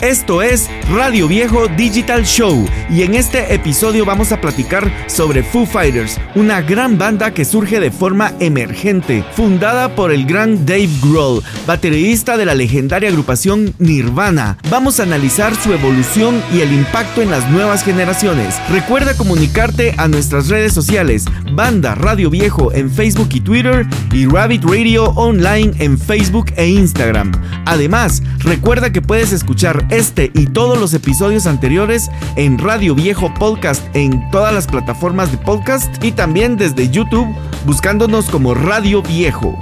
[0.00, 5.66] Esto es Radio Viejo Digital Show y en este episodio vamos a platicar sobre Foo
[5.66, 11.42] Fighters, una gran banda que surge de forma emergente, fundada por el gran Dave Grohl,
[11.66, 14.56] baterista de la legendaria agrupación Nirvana.
[14.70, 18.54] Vamos a analizar su evolución y el impacto en las nuevas generaciones.
[18.70, 24.64] Recuerda comunicarte a nuestras redes sociales, Banda Radio Viejo en Facebook y Twitter y Rabbit
[24.64, 27.32] Radio Online en Facebook e Instagram.
[27.66, 33.84] Además, recuerda que puedes escuchar este y todos los episodios anteriores en Radio Viejo Podcast
[33.94, 37.28] en todas las plataformas de podcast y también desde YouTube
[37.64, 39.58] buscándonos como Radio Viejo.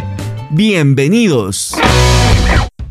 [0.51, 1.75] Bienvenidos.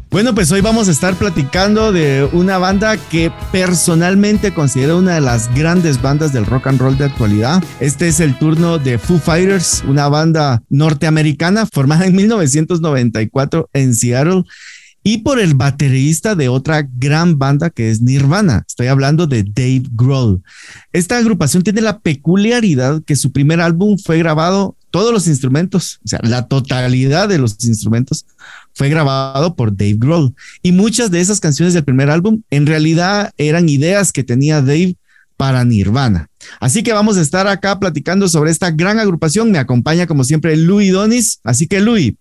[0.09, 5.21] Bueno, pues hoy vamos a estar platicando de una banda que personalmente considero una de
[5.21, 7.63] las grandes bandas del rock and roll de actualidad.
[7.79, 14.43] Este es el turno de Foo Fighters, una banda norteamericana formada en 1994 en Seattle
[15.07, 18.65] y por el baterista de otra gran banda que es Nirvana.
[18.67, 20.41] Estoy hablando de Dave Grohl.
[20.91, 26.09] Esta agrupación tiene la peculiaridad que su primer álbum fue grabado, todos los instrumentos, o
[26.09, 28.25] sea, la totalidad de los instrumentos
[28.73, 30.35] fue grabado por Dave Grohl.
[30.61, 34.97] Y muchas de esas canciones del primer álbum en realidad eran ideas que tenía Dave
[35.37, 36.27] para Nirvana.
[36.59, 39.53] Así que vamos a estar acá platicando sobre esta gran agrupación.
[39.53, 41.39] Me acompaña como siempre Louis Donis.
[41.45, 42.15] Así que Louis,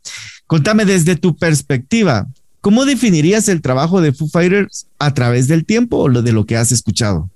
[0.47, 2.29] contame desde tu perspectiva,
[2.67, 6.47] ¿Cómo definirías el trabajo de Foo Fighters a través del tiempo o lo de lo
[6.47, 7.31] que has escuchado?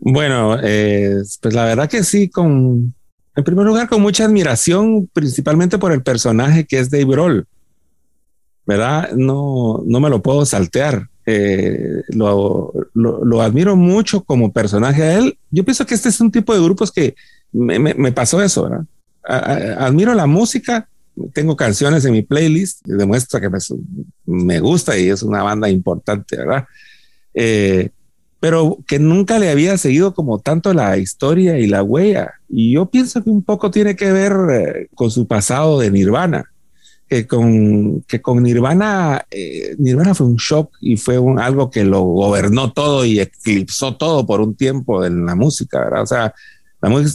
[0.00, 2.92] Bueno, eh, pues la verdad que sí, con,
[3.36, 7.46] en primer lugar, con mucha admiración, principalmente por el personaje que es Dave Grohl.
[8.66, 9.12] ¿Verdad?
[9.12, 11.08] No, no me lo puedo saltear.
[11.24, 15.38] Eh, lo, lo, admiro mucho como personaje a él.
[15.52, 17.14] Yo pienso que este es un tipo de grupos que
[17.52, 18.86] me, me, pasó eso, ¿verdad?
[19.78, 20.88] admiro la música,
[21.32, 23.48] tengo canciones en mi playlist, demuestra que
[24.26, 26.66] me, gusta y es una banda importante, ¿verdad?
[27.34, 27.90] Eh,
[28.40, 32.34] pero que nunca le había seguido como tanto la historia y la huella.
[32.48, 36.44] Y yo pienso que un poco tiene que ver eh, con su pasado de Nirvana,
[37.08, 41.84] que con, que con Nirvana, eh, Nirvana fue un shock y fue un, algo que
[41.84, 46.02] lo gobernó todo y eclipsó todo por un tiempo en la música, ¿verdad?
[46.02, 46.34] O sea,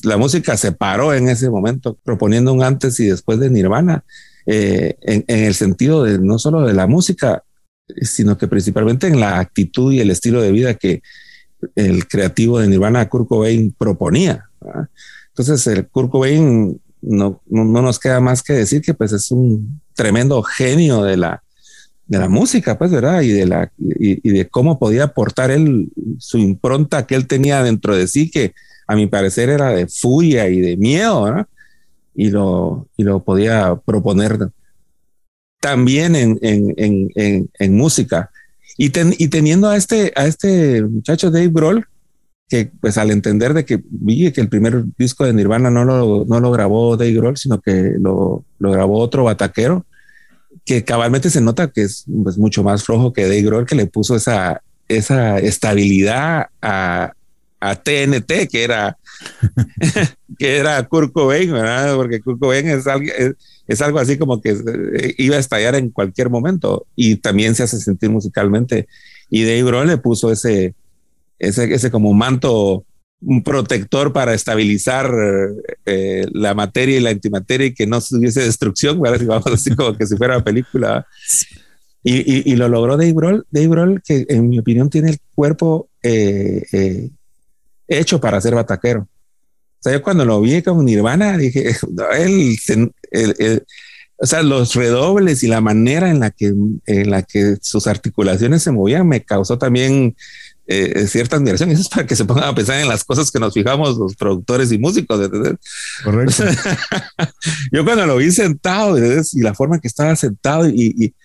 [0.04, 4.04] la, música se paró en ese momento, proponiendo un antes y después de Nirvana,
[4.46, 7.44] eh, en, el sentido de no solo de la música,
[8.02, 11.02] sino que principalmente en la actitud y el estilo de vida que
[11.76, 14.50] el creativo de Nirvana, Kurt Cobain, proponía.
[15.30, 19.82] Entonces, el Kurt Cobain no, no, nos queda más que decir que pues es un
[19.94, 21.44] tremendo genio de la,
[22.08, 23.22] de la música, pues, ¿verdad?
[23.22, 27.96] Y de, la, y de cómo podía aportar él su impronta que él tenía dentro
[27.96, 28.54] de sí, que
[28.90, 31.48] a mi parecer era de furia y de miedo, ¿verdad?
[32.16, 34.50] Y lo, y lo podía proponer
[35.62, 36.74] también en, en,
[37.14, 38.32] en, en música.
[38.80, 41.86] Y, y, teniendo a este, a este muchacho Dave Grohl,
[42.50, 46.26] que pues al entender de que vi que el primer disco de Nirvana no lo,
[46.26, 49.86] no lo grabó Dave Grohl, sino que lo, lo grabó otro bataquero,
[50.66, 53.86] que cabalmente se nota que es pues, mucho más flojo que Dave Grohl, que le
[53.86, 57.14] puso esa, esa estabilidad a,
[57.60, 58.98] a TNT, que era,
[60.40, 61.96] que era Kurt Cobain, ¿verdad?
[61.96, 63.10] Porque Kurt Cobain es algo,
[63.68, 67.64] es, algo así como que eh, iba a estallar en cualquier momento y también se
[67.64, 68.88] hace sentir musicalmente.
[69.30, 70.74] Y Dave Grohl le puso ese,
[71.38, 72.86] ese, ese como manto,
[73.22, 75.14] un protector para estabilizar
[75.86, 79.26] eh, la materia y la antimateria y que no hubiese destrucción, ¿verdad?
[79.26, 81.06] Vamos así como que si fuera una película.
[82.02, 85.90] Y, y, lo logró Dave Grohl, Dave Grohl, que en mi opinión tiene el cuerpo
[86.02, 87.10] eh,
[87.90, 89.02] hecho para ser bataquero.
[89.02, 91.76] O sea, yo cuando lo vi con Nirvana dije,
[92.18, 93.64] él,
[94.18, 96.54] o sea, los redobles y la manera en la que,
[96.86, 100.16] en la que sus articulaciones se movían me causó también
[100.68, 101.72] eh, cierta admiración.
[101.72, 104.16] Eso es para que se pongan a pensar en las cosas que nos fijamos los
[104.16, 105.30] productores y músicos.
[106.04, 106.44] Correcto.
[107.72, 111.16] yo cuando lo vi sentado y la forma que estaba sentado y,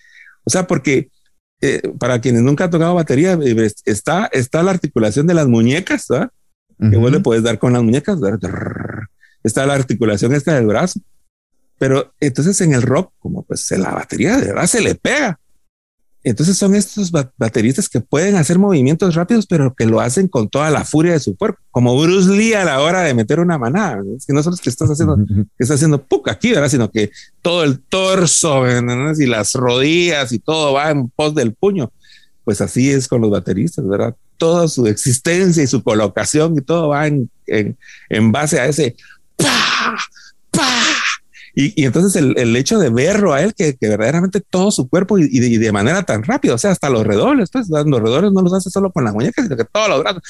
[0.45, 1.09] o sea, porque
[1.61, 6.07] eh, para quienes nunca han tocado batería, eh, está, está la articulación de las muñecas,
[6.07, 6.29] ¿verdad?
[6.79, 8.19] Que vos le puedes dar con las muñecas.
[9.43, 10.99] Está la articulación esta del brazo.
[11.77, 15.39] Pero entonces en el rock, como pues en la batería de verdad se le pega.
[16.23, 20.71] Entonces son estos bateristas que pueden hacer movimientos rápidos, pero que lo hacen con toda
[20.71, 24.01] la furia de su cuerpo, como Bruce Lee a la hora de meter una manada.
[24.17, 26.69] Es que no solo es que estás haciendo, que estás haciendo puc aquí, ¿verdad?
[26.69, 27.11] Sino que
[27.43, 31.91] todo el torso y las rodillas y todo va en pos del puño.
[32.43, 34.15] Pues así es con los bateristas, ¿verdad?
[34.37, 38.95] Toda su existencia y su colocación y todo va en, en, base a ese
[39.35, 39.95] pa.
[41.57, 45.71] Y, entonces el, hecho de verlo a él, que, verdaderamente todo su cuerpo y, de,
[45.71, 48.91] manera tan rápida, o sea, hasta los redobles, pues los redobles no los hace solo
[48.91, 50.21] con las muñecas, sino que todos los brazos.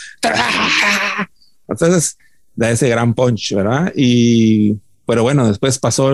[1.68, 2.18] Entonces
[2.56, 3.92] da ese gran punch, ¿verdad?
[3.96, 6.12] Y, pero bueno, después pasó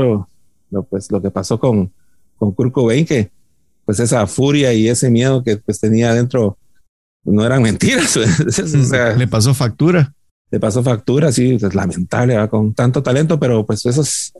[0.69, 1.91] lo, pues, lo que pasó con,
[2.37, 3.31] con Kurt Cobain, que
[3.83, 6.57] pues esa furia y ese miedo que pues tenía dentro
[7.23, 8.17] no eran mentiras.
[8.17, 10.13] o sea, le pasó factura.
[10.49, 12.49] Le pasó factura, sí, es lamentable, ¿verdad?
[12.49, 14.33] con tanto talento, pero pues eso es,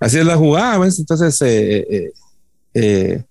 [0.00, 0.98] así es la jugada, ¿ves?
[0.98, 2.12] Entonces, eh, eh,
[2.72, 3.24] eh,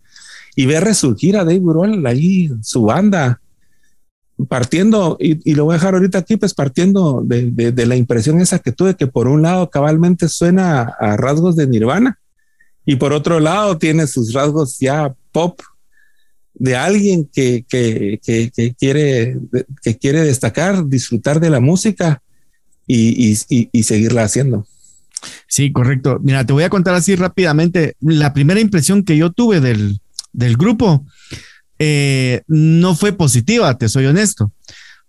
[0.56, 3.42] y ver resurgir a Dave Grohl ahí, su banda,
[4.48, 8.72] partiendo, y, lo voy a dejar ahorita aquí, pues partiendo de, la impresión esa que
[8.72, 12.20] tuve, que por un lado cabalmente suena a rasgos de Nirvana,
[12.86, 15.60] y por otro lado tiene sus rasgos ya pop
[16.60, 19.38] de alguien que, que, que, quiere,
[19.82, 22.22] que quiere destacar, disfrutar de la música
[22.86, 24.68] y, y, y seguirla haciendo.
[25.48, 26.20] Sí, correcto.
[26.22, 27.96] Mira, te voy a contar así rápidamente.
[28.00, 30.00] La primera impresión que yo tuve del,
[30.34, 31.06] del grupo
[31.80, 34.52] eh, no fue positiva, te soy honesto,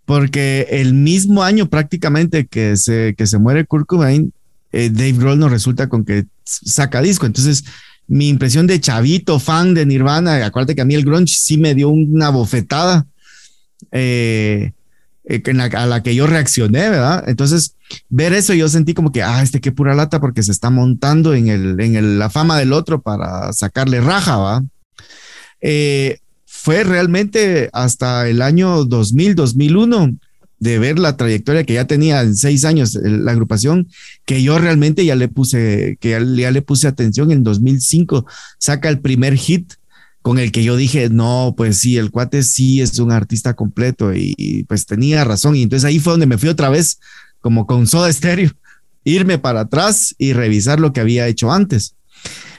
[0.04, 4.32] porque el mismo año prácticamente que se, que se muere Kurt Cobain,
[4.72, 7.26] eh, Dave Grohl nos resulta con que saca disco.
[7.26, 7.64] Entonces,
[8.10, 11.76] mi impresión de chavito, fan de Nirvana, acuérdate que a mí el grunge sí me
[11.76, 13.06] dio una bofetada.
[13.92, 14.72] Eh,
[15.24, 15.42] eh,
[15.76, 17.22] a la que yo reaccioné, ¿verdad?
[17.28, 17.76] Entonces,
[18.08, 21.34] ver eso yo sentí como que, ah, este qué pura lata porque se está montando
[21.34, 24.64] en, el, en la fama del otro para sacarle raja, ¿va?
[25.60, 30.14] Eh, fue realmente hasta el año 2000, 2001
[30.60, 33.88] de ver la trayectoria que ya tenía en seis años la agrupación,
[34.26, 38.26] que yo realmente ya le puse, que ya, le puse atención en 2005,
[38.58, 39.72] saca el primer hit
[40.20, 44.12] con el que yo dije, no, pues sí, el cuate sí es un artista completo
[44.14, 45.56] y, pues tenía razón.
[45.56, 47.00] Y entonces ahí fue donde me fui otra vez,
[47.40, 48.50] como con soda estéreo,
[49.02, 51.94] irme para atrás y revisar lo que había hecho antes.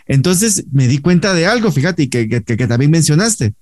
[0.07, 3.53] Entonces me di cuenta de algo, fíjate, que, que, que también mencionaste,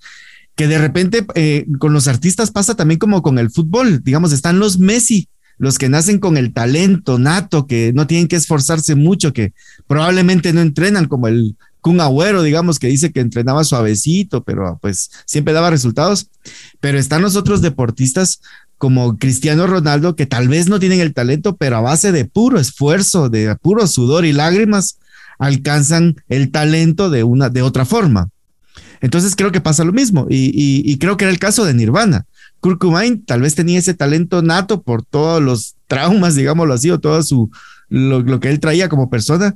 [0.60, 4.60] que de repente eh, con los artistas pasa también como con el fútbol, digamos, están
[4.60, 9.32] los Messi, los que nacen con el talento nato, que no tienen que esforzarse mucho,
[9.32, 9.54] que
[9.88, 15.10] probablemente no entrenan como el Kun Agüero, digamos, que dice que entrenaba suavecito, pero pues
[15.24, 16.28] siempre daba resultados.
[16.82, 18.42] Pero están los otros deportistas
[18.78, 22.60] como Cristiano Ronaldo, que tal vez no tienen el talento, pero a base de puro
[22.60, 25.00] esfuerzo, de puro sudor y lágrimas,
[25.38, 28.30] alcanzan el talento de una, de otra forma.
[29.01, 32.25] Entonces creo que pasa lo mismo y, creo que era el caso de Nirvana.
[32.60, 37.00] Kurt Cobain tal vez tenía ese talento nato por todos los traumas, digámoslo así, o
[37.00, 37.50] todo su,
[37.88, 39.56] lo, lo que él traía como persona.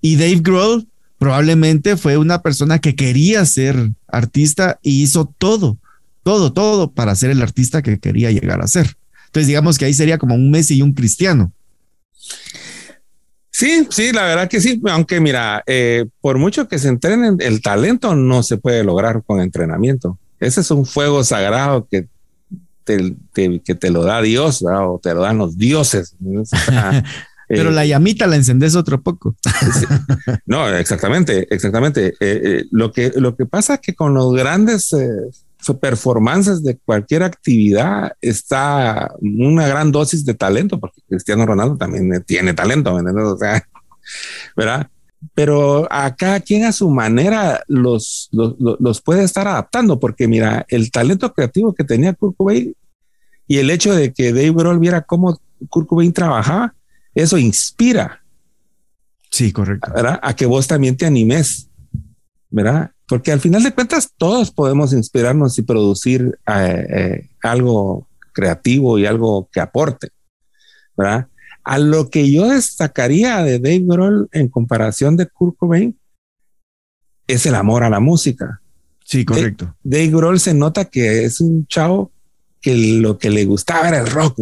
[0.00, 0.86] Y Dave Grohl
[1.18, 5.78] probablemente fue una persona que quería ser artista y hizo todo,
[6.22, 8.96] todo, todo para ser el artista que quería llegar a ser.
[9.26, 11.52] Entonces, digamos que ahí sería como un Messi y un cristiano.
[13.52, 17.60] Sí, sí, la verdad que sí, aunque mira, eh, por mucho que se entrenen, el
[17.60, 20.18] talento no se puede lograr con entrenamiento.
[20.40, 22.08] Ese es un fuego sagrado que
[22.84, 26.16] te, que te lo da Dios o te lo dan los dioses.
[27.48, 29.36] Pero la llamita la encendes otro poco.
[30.46, 32.08] No, exactamente, exactamente.
[32.08, 35.08] Eh, eh, lo, que, lo que pasa es que con los grandes eh,
[35.78, 42.54] performances de cualquier actividad está una gran dosis de talento, porque Cristiano Ronaldo también tiene
[42.54, 43.66] talento, O sea,
[44.56, 44.88] ¿verdad?
[45.34, 50.66] Pero a cada quien a su manera los, los, los, puede estar adaptando, porque mira,
[50.68, 52.74] el talento creativo que tenía Kurt Cobain
[53.46, 56.74] y el hecho de que Dave Grohl viera cómo Kurt Cobain trabajaba,
[57.14, 58.22] eso inspira.
[59.30, 59.92] Sí, correcto.
[59.94, 60.18] ¿verdad?
[60.22, 61.70] A que vos también te animes,
[62.50, 62.90] ¿verdad?
[63.12, 69.04] Porque al final de cuentas todos podemos inspirarnos y producir eh, eh, algo creativo y
[69.04, 70.08] algo que aporte,
[70.96, 71.28] ¿verdad?
[71.62, 75.94] A lo que yo destacaría de Dave Grohl en comparación de Kurt Cobain
[77.26, 78.62] es el amor a la música.
[79.04, 79.76] Sí, correcto.
[79.82, 82.10] Dave, Grohl se nota que es un chavo
[82.62, 84.38] que lo que le gustaba era el rock.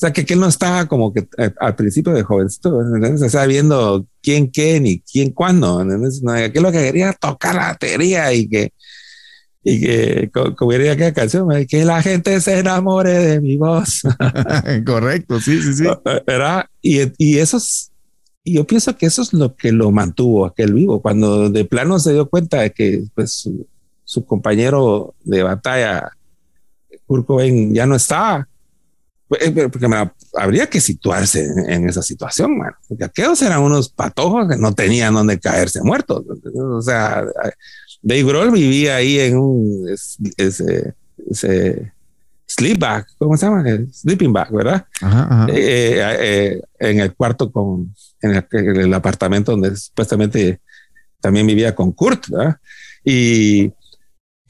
[0.00, 3.20] Sea, que, que él no estaba como que eh, al principio de jovencito, ¿entendés?
[3.20, 6.22] estaba viendo quién, qué, ni quién, cuándo, ¿entendés?
[6.22, 8.72] No, que lo que quería tocar la batería y que,
[9.64, 14.02] y que, como diría aquella canción, que la gente se enamore de mi voz.
[14.86, 15.84] Correcto, sí, sí, sí.
[16.24, 16.66] ¿Verdad?
[16.80, 17.90] Y, y eso es,
[18.44, 21.98] y yo pienso que eso es lo que lo mantuvo aquel vivo, cuando de plano
[21.98, 23.66] se dio cuenta de que pues, su,
[24.04, 26.12] su compañero de batalla,
[27.04, 28.46] Kurt Cobain, ya no estaba
[29.28, 29.86] pues, eh, porque
[30.34, 35.12] habría que situarse en, esa situación, bueno, porque aquellos eran unos patojos que no tenían
[35.14, 36.24] donde caerse muertos.
[36.54, 37.24] O sea,
[38.02, 39.86] Dave Grohl vivía ahí en un
[40.36, 40.94] ese,
[42.46, 43.62] sleep bag, ¿cómo se llama?
[43.92, 44.86] sleeping bag, ¿verdad?
[46.78, 50.60] en el cuarto con, en el, apartamento donde supuestamente
[51.20, 52.56] también vivía con Kurt, ¿verdad?
[53.04, 53.72] Y,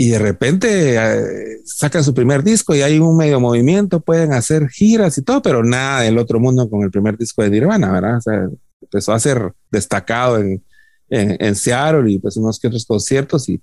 [0.00, 5.18] y de repente sacan su primer disco y hay un medio movimiento, pueden hacer giras
[5.18, 8.18] y todo, pero nada del otro mundo con el primer disco de Nirvana, ¿verdad?
[8.18, 8.48] O sea,
[8.80, 10.62] empezó a ser destacado en,
[11.08, 13.60] en, Seattle y pues unos que otros conciertos y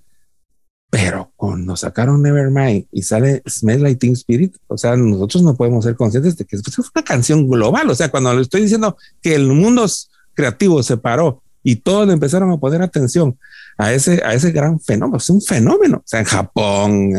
[0.90, 5.84] pero cuando sacaron Nevermind y sale Smell Like Teen Spirit, o sea, nosotros no podemos
[5.84, 7.90] ser conscientes de que es una canción global.
[7.90, 9.84] O sea, cuando le estoy diciendo que el mundo
[10.32, 13.36] creativo se paró y todos le empezaron a poner atención
[13.76, 17.10] a ese, a ese gran fenómeno, es un fenómeno, o sea, en Japón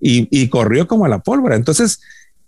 [0.00, 1.54] y, y corrió como a la pólvora.
[1.54, 2.00] Entonces,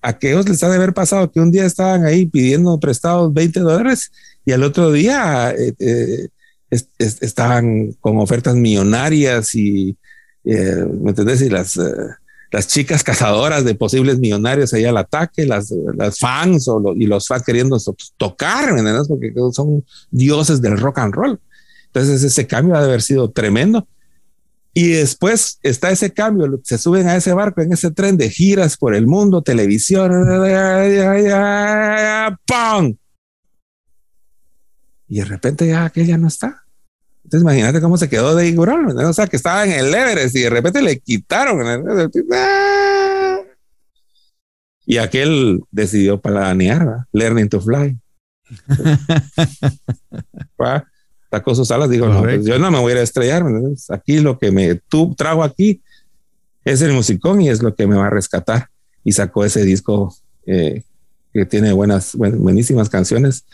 [0.02, 3.60] a aquellos les ha de haber pasado que un día estaban ahí pidiendo prestados 20
[3.60, 4.10] dólares
[4.44, 6.28] y al otro día eh, eh,
[6.98, 9.96] estaban con ofertas millonarias y,
[10.42, 11.42] eh, ¿me entendés?
[11.42, 11.78] Y las,
[12.50, 17.26] las chicas cazadoras de posibles millonarios ahí al ataque, las, las fans o y los
[17.26, 17.78] fans queriendo
[18.16, 19.08] tocar, ¿me entendés?
[19.08, 21.40] Porque son dioses del rock and roll.
[21.86, 23.86] Entonces ese cambio ha de haber sido tremendo.
[24.72, 28.76] Y después está ese cambio, se suben a ese barco, en ese tren de giras
[28.76, 30.10] por el mundo, televisión,
[32.46, 32.96] ¡pum!
[35.10, 36.64] y de repente ya aquel ya no está.
[37.24, 40.40] Entonces imagínate cómo se quedó de Grohl, o sea, que estaba en el Everest y
[40.40, 41.84] de repente le quitaron.
[44.86, 47.96] Y aquel decidió planear, learning to fly.
[51.30, 53.44] Sacó sus alas, digo, no, pues yo no me voy a ir a estrellar.
[53.90, 55.80] Aquí lo que me tú trago aquí
[56.64, 58.68] es el musicón y es lo que me va a rescatar.
[59.04, 60.12] Y sacó ese disco
[60.46, 60.82] eh,
[61.32, 63.44] que tiene buenas, buenísimas canciones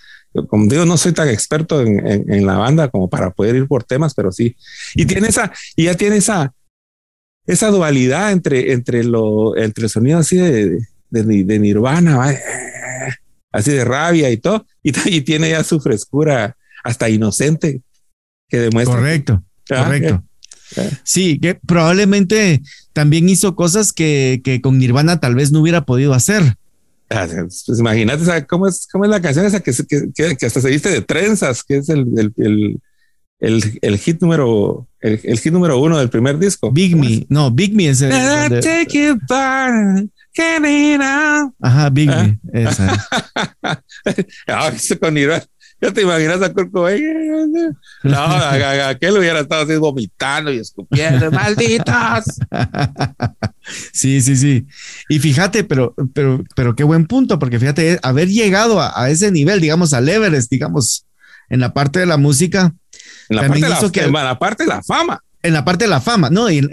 [0.49, 4.15] como digo, no soy tan experto en, la banda como para poder ir por temas,
[4.15, 4.57] pero sí.
[4.95, 6.53] Y tiene esa, y ya tiene esa,
[7.47, 12.37] esa dualidad entre, entre lo, entre el sonido así de, de, Nirvana,
[13.53, 17.83] así de rabia y todo, y, tiene ya su frescura hasta inocente
[18.49, 18.97] que demuestra.
[18.97, 20.23] Correcto, ah, correcto.
[21.05, 22.61] Sí, que probablemente
[22.93, 26.57] también hizo cosas que, que con Nirvana tal vez no hubiera podido hacer.
[27.11, 27.27] Ah,
[27.67, 29.73] pues imagínate cómo es, cómo es la canción esa que,
[30.15, 32.81] que, que hasta se viste de trenzas, que es el, el,
[33.39, 36.73] el, el, hit número el, hit número uno del primer disco.
[36.73, 38.13] Big Me, no, Big Me es el.
[41.61, 42.15] Ajá, Big Me,
[42.55, 42.71] ah.
[42.71, 43.07] esa.
[44.49, 45.43] ah, con Irán.
[45.81, 47.77] ¿Ya te imaginas a Kurt Cobain?
[48.03, 52.25] No, aquel hubiera estado así vomitando y escupiendo, malditos.
[53.93, 54.67] Sí, sí, sí.
[55.09, 59.61] Y fíjate, pero, pero, pero qué buen punto, porque fíjate, haber llegado a, ese nivel,
[59.61, 61.07] digamos, al Everest, digamos,
[61.49, 62.73] en la parte de la música.
[63.29, 65.21] En la, parte de, la, que, en la parte de la fama.
[65.43, 66.51] En la parte de la fama, ¿no?
[66.51, 66.67] Y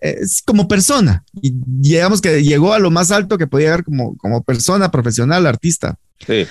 [0.00, 1.24] es como persona.
[1.40, 5.46] Y digamos que llegó a lo más alto que podía llegar como, como persona profesional,
[5.46, 5.96] artista.
[6.26, 6.46] Sí.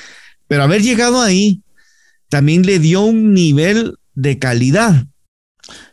[0.47, 1.61] Pero haber llegado ahí
[2.31, 5.05] también le dio un nivel de calidad.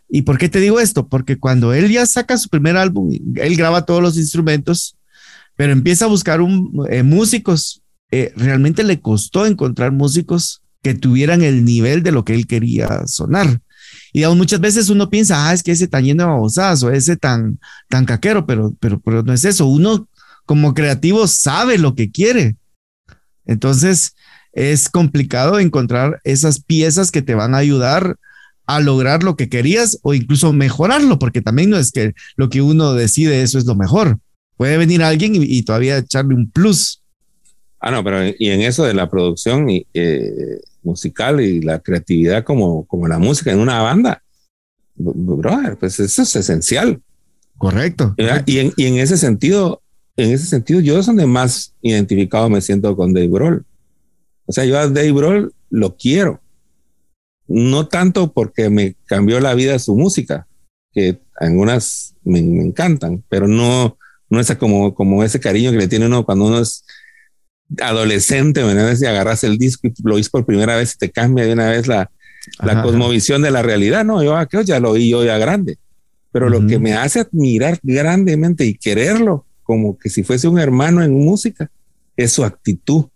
[0.08, 1.08] ¿Y por qué te digo esto?
[1.08, 4.96] Porque cuando él ya saca su primer álbum, él graba todos los instrumentos,
[5.56, 6.40] pero empieza a buscar
[6.88, 7.82] eh, músicos.
[8.12, 13.04] Eh, realmente le costó encontrar músicos que tuvieran el nivel de lo que él quería
[13.08, 13.60] sonar.
[14.12, 17.16] Y muchas veces uno piensa, ah, es que ese tan lleno de babosadas o ese
[17.16, 19.66] tan, tan caquero, pero, pero, pero no es eso.
[19.66, 20.08] Uno
[20.46, 22.56] como creativo sabe lo que quiere.
[23.44, 24.14] Entonces,
[24.52, 28.16] es complicado encontrar esas piezas que te van a ayudar
[28.66, 32.60] a lograr lo que querías o incluso mejorarlo, porque también no es que lo que
[32.60, 34.18] uno decide eso es lo mejor.
[34.58, 37.00] Puede venir alguien y, todavía echarle un plus.
[37.80, 42.84] Ah, no, pero y en eso de la producción eh, musical y la creatividad como,
[42.84, 44.22] como la música en una banda,
[44.96, 47.00] brother, pues eso es esencial.
[47.56, 48.14] Correcto.
[48.46, 49.80] Y, en, y en ese sentido,
[50.16, 53.64] en ese sentido, yo es donde más identificado me siento con Dave Grohl.
[54.48, 56.40] O sea, yo a Dave Grohl lo quiero.
[57.46, 60.46] No tanto porque me cambió la vida su música,
[60.92, 63.98] que algunas me, encantan, pero no,
[64.30, 66.84] no es como, como ese cariño que le tiene uno cuando uno es
[67.80, 68.96] adolescente, ¿verdad?
[68.96, 71.68] Si agarras el disco y lo oís por primera vez y te cambia de una
[71.68, 72.10] vez la,
[72.62, 74.04] la cosmovisión de la realidad.
[74.04, 75.78] No, yo aquello ya lo oí yo ya grande.
[76.32, 81.02] Pero lo que me hace admirar grandemente y quererlo como que si fuese un hermano
[81.02, 81.70] en música
[82.16, 83.06] es su actitud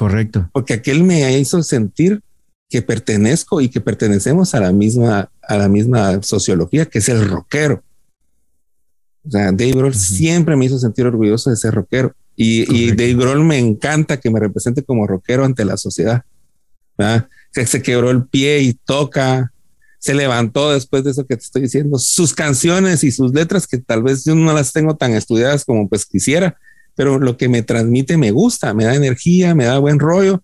[0.00, 0.48] Correcto.
[0.54, 2.22] Porque aquel me hizo sentir
[2.70, 7.28] que pertenezco y que pertenecemos a la misma, a la misma sociología, que es el
[7.28, 7.84] rockero.
[9.22, 12.14] O sea, Dave Grohl siempre me hizo sentir orgulloso de ser rockero.
[12.34, 16.24] Y, y, Dave Grohl me encanta que me represente como rockero ante la sociedad.
[17.52, 19.52] Que se quebró el pie y toca,
[19.98, 21.98] se levantó después de eso que te estoy diciendo.
[21.98, 25.90] Sus canciones y sus letras, que tal vez yo no las tengo tan estudiadas como
[25.90, 26.56] pues quisiera,
[26.94, 30.42] pero lo que me transmite me gusta, me da energía, me da buen rollo.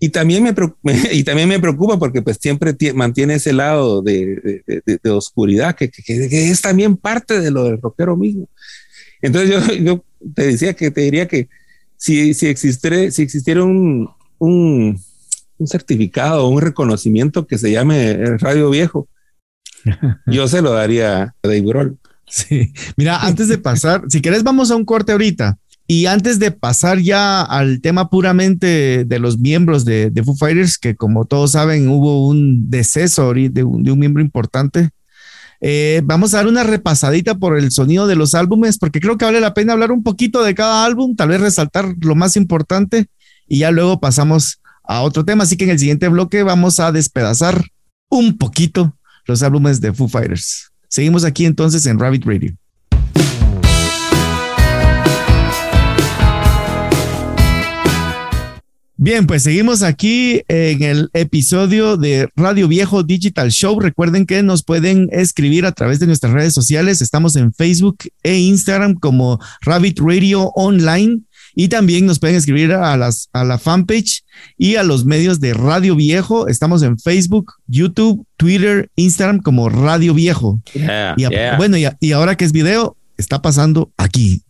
[0.00, 0.54] Y también me,
[1.12, 6.50] y también me preocupa porque pues siempre mantiene ese lado de, de, oscuridad que, que,
[6.50, 8.48] es también parte de lo del rockero mismo.
[9.22, 10.04] Entonces yo, yo
[10.34, 11.48] te decía que te diría que
[11.96, 15.00] si, si, existiera, si existiera un, un,
[15.58, 19.08] un certificado, un reconocimiento que se llame Radio Viejo,
[20.26, 21.98] yo se lo daría a Dave Grohl.
[22.26, 25.58] Sí, mira, antes de pasar, si querés vamos a un corte ahorita.
[25.86, 30.78] Y antes de pasar ya al tema puramente de los miembros de, de Foo Fighters,
[30.78, 34.90] que como todos saben hubo un deceso de un, de un miembro importante,
[35.60, 39.24] eh, vamos a dar una repasadita por el sonido de los álbumes, porque creo que
[39.24, 43.06] vale la pena hablar un poquito de cada álbum, tal vez resaltar lo más importante
[43.46, 45.44] y ya luego pasamos a otro tema.
[45.44, 47.62] Así que en el siguiente bloque vamos a despedazar
[48.08, 50.70] un poquito los álbumes de Foo Fighters.
[50.88, 52.56] Seguimos aquí entonces en Rabbit Radio.
[59.04, 63.78] Bien, pues seguimos aquí en el episodio de Radio Viejo Digital Show.
[63.78, 67.02] Recuerden que nos pueden escribir a través de nuestras redes sociales.
[67.02, 71.20] Estamos en Facebook e Instagram como Rabbit Radio Online
[71.54, 74.24] y también nos pueden escribir a, las, a la fanpage
[74.56, 76.48] y a los medios de Radio Viejo.
[76.48, 80.62] Estamos en Facebook, YouTube, Twitter, Instagram como Radio Viejo.
[81.18, 81.26] y
[81.58, 84.44] Bueno, y, y ahora que es video, está pasando aquí.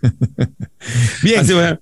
[1.22, 1.44] Bien.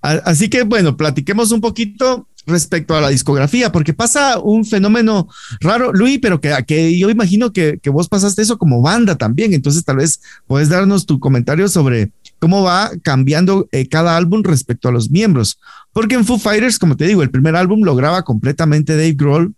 [0.00, 5.28] Así, que bueno, platiquemos un poquito respecto a la discografía, porque pasa un fenómeno
[5.60, 9.84] raro, Luis, pero que, que yo imagino que, vos pasaste eso como banda también, entonces
[9.84, 14.92] tal vez puedes darnos tu comentario sobre cómo va cambiando eh, cada álbum respecto a
[14.92, 15.60] los miembros,
[15.92, 19.54] porque en Foo Fighters, como te digo, el primer álbum lo graba completamente Dave Grohl,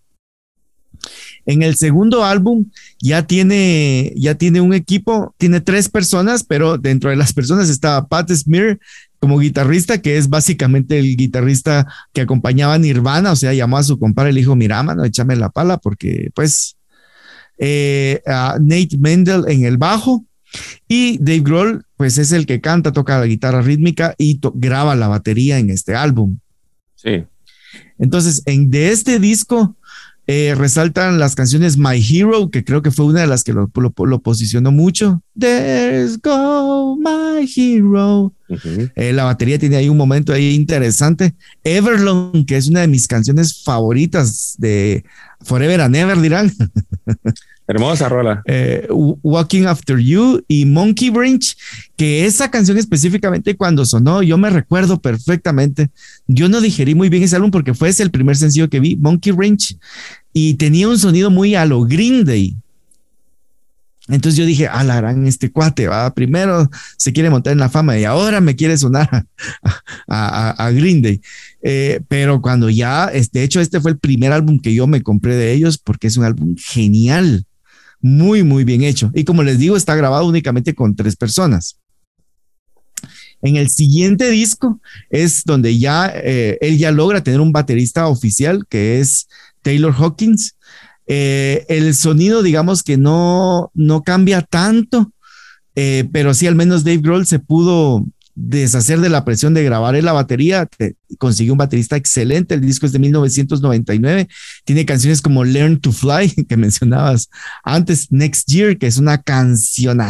[1.46, 2.66] en el segundo álbum
[3.00, 8.06] ya tiene, ya tiene un equipo, tiene tres personas, pero dentro de las personas está
[8.06, 8.78] Pat Smear
[9.18, 13.82] como guitarrista, que es básicamente el guitarrista que acompañaba a Nirvana, o sea, llamó a
[13.82, 16.76] su compadre y le dijo, mira, mano, échame la pala, porque pues
[17.58, 20.24] eh, Nate Mendel en el bajo
[20.88, 25.08] y Dave Grohl, pues es el que canta, toca la guitarra rítmica y graba la
[25.08, 26.38] batería en este álbum.
[26.94, 27.24] Sí.
[27.98, 29.76] Entonces, en, de este disco,
[30.26, 33.68] eh, resaltan las canciones My Hero, que creo que fue una de las que lo,
[33.68, 35.22] posicionó mucho.
[35.38, 38.32] There's go my hero.
[38.94, 41.34] Eh, la batería tiene ahí un momento ahí interesante.
[41.62, 45.04] Everlong, que es una de mis canciones favoritas de
[45.42, 46.52] Forever and Ever, dirán.
[47.66, 48.42] Hermosa rola.
[48.46, 51.56] Eh, Walking After You y Monkey Branch,
[51.96, 55.90] que esa canción específicamente cuando sonó, yo me recuerdo perfectamente.
[56.26, 58.96] Yo no digerí muy bien ese álbum porque fue ese el primer sencillo que vi,
[58.96, 59.76] Monkey Branch,
[60.32, 62.54] y tenía un sonido muy a lo Green Day.
[64.08, 67.70] Entonces yo dije, a la gran este cuate, va, primero se quiere montar en la
[67.70, 69.24] fama y ahora me quiere sonar
[70.06, 71.22] a, Green Day.
[71.62, 75.36] Eh, pero cuando ya, de hecho, este fue el primer álbum que yo me compré
[75.36, 77.46] de ellos porque es un álbum genial
[78.04, 79.10] muy, muy bien hecho.
[79.14, 81.78] Y como les digo, está grabado únicamente con tres personas.
[83.40, 88.66] En el siguiente disco es donde ya eh, él ya logra tener un baterista oficial
[88.68, 89.26] que es
[89.62, 90.54] Taylor Hawkins.
[91.06, 95.10] Eh, el sonido, digamos que no, no cambia tanto,
[95.74, 99.96] eh, pero sí al menos Dave Grohl se pudo deshacer de la presión de grabar
[99.96, 100.68] en la batería,
[101.18, 104.28] consiguió un baterista excelente, el disco es de 1999,
[104.64, 107.30] tiene canciones como Learn to Fly, que mencionabas
[107.62, 110.00] antes, Next Year, que es una canción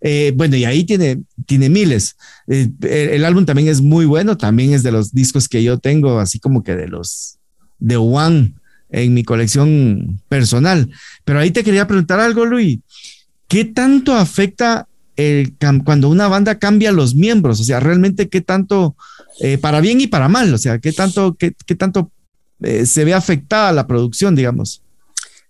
[0.00, 2.16] eh, bueno, y ahí tiene, tiene miles.
[2.46, 2.70] Eh,
[3.12, 6.38] el, álbum también es muy bueno, también es de los discos que yo tengo, así
[6.38, 7.38] como que de los
[7.78, 8.54] de One
[8.90, 10.90] en mi colección personal.
[11.24, 12.80] Pero ahí te quería preguntar algo, Luis.
[13.48, 14.88] ¿Qué tanto afecta
[15.84, 18.96] cuando una banda cambia los miembros, o sea, realmente qué tanto,
[19.40, 22.10] eh, para bien y para mal, o sea, qué tanto, qué, tanto
[22.60, 24.82] eh, se ve afectada la producción, digamos.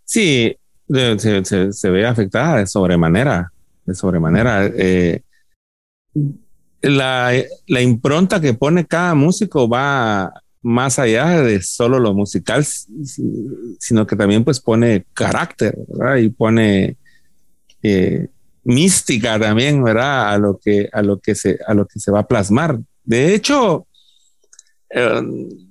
[0.05, 0.57] Sí,
[0.89, 3.53] se, ve afectada de sobremanera,
[3.85, 4.67] de sobremanera.
[4.67, 5.23] Eh,
[6.83, 7.33] la,
[7.67, 14.15] la, impronta que pone cada músico va más allá de solo lo musical, sino que
[14.15, 16.17] también pues pone carácter, ¿verdad?
[16.17, 16.97] Y pone
[18.67, 20.35] mística también, ¿verdad?
[20.35, 22.79] A lo que, a lo que, se, a lo que se va a plasmar.
[23.05, 23.87] De hecho,
[24.91, 25.23] eh,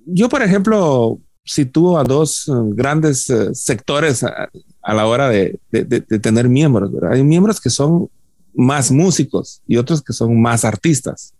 [0.05, 4.49] yo, por ejemplo, sitúo a dos eh, grandes eh, sectores a,
[4.93, 5.59] la hora de,
[6.21, 6.91] tener miembros.
[6.93, 7.13] ¿verdad?
[7.13, 8.09] Hay miembros que son
[8.53, 11.33] más músicos y otros que son más artistas,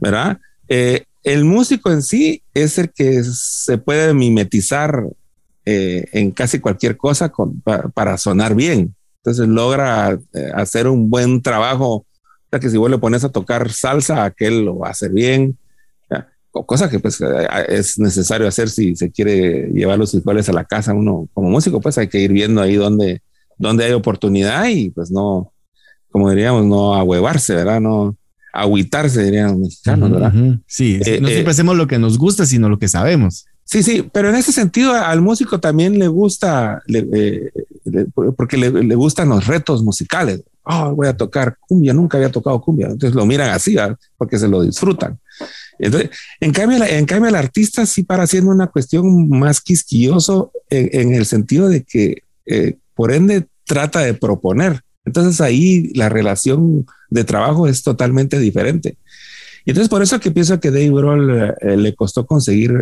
[0.00, 0.40] ¿verdad?
[0.66, 5.04] el músico en sí es el que se puede mimetizar
[5.64, 7.30] en casi cualquier cosa
[7.94, 8.94] para, sonar bien.
[9.24, 11.94] Entonces logra eh, hacer un buen trabajo.
[11.94, 12.06] O
[12.50, 15.56] sea, que si vos le pones a tocar salsa, aquel lo va a hacer bien.
[16.56, 17.20] O cosa que pues
[17.68, 21.80] es necesario hacer si se quiere llevar los iguales a la casa uno como músico,
[21.80, 23.20] pues hay que ir viendo ahí dónde
[23.84, 25.52] hay oportunidad y pues no,
[26.12, 27.80] como diríamos, no ahuevarse, ¿verdad?
[27.80, 28.16] No
[28.52, 30.32] agüitarse, dirían los mexicanos, ¿verdad?
[30.68, 33.46] Sí, no siempre eh, hacemos lo que nos gusta, sino lo que sabemos.
[33.64, 37.50] Sí, sí, pero en ese sentido al músico también le gusta, eh,
[38.36, 40.42] porque le, gustan los retos musicales.
[40.64, 42.86] Oh, voy a tocar cumbia, nunca había tocado cumbia.
[42.86, 43.76] Entonces lo miran así,
[44.16, 45.18] porque se lo disfrutan.
[45.78, 51.14] Entonces, en cambio, en cambio, el artista sí para siendo una cuestión más quisquilloso en,
[51.14, 54.82] el sentido de que, eh, por ende, trata de proponer.
[55.04, 58.96] Entonces ahí la relación de trabajo es totalmente diferente.
[59.64, 62.72] Y entonces por eso que pienso que Dave Grohl eh, le costó conseguir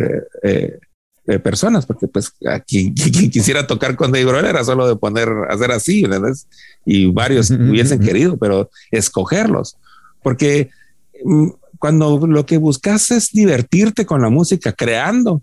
[0.43, 0.79] eh,
[1.25, 5.29] eh, personas, porque pues a quien, quisiera tocar con Dave Grohl era solo de poner,
[5.49, 6.33] hacer así, ¿verdad?
[6.85, 9.77] Y varios hubiesen querido, pero escogerlos,
[10.21, 10.69] porque
[11.23, 15.41] mm, cuando lo que buscas es divertirte con la música, creando,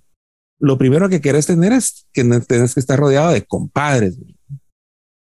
[0.58, 4.16] lo primero que quieres tener es que tienes que estar rodeado de compadres,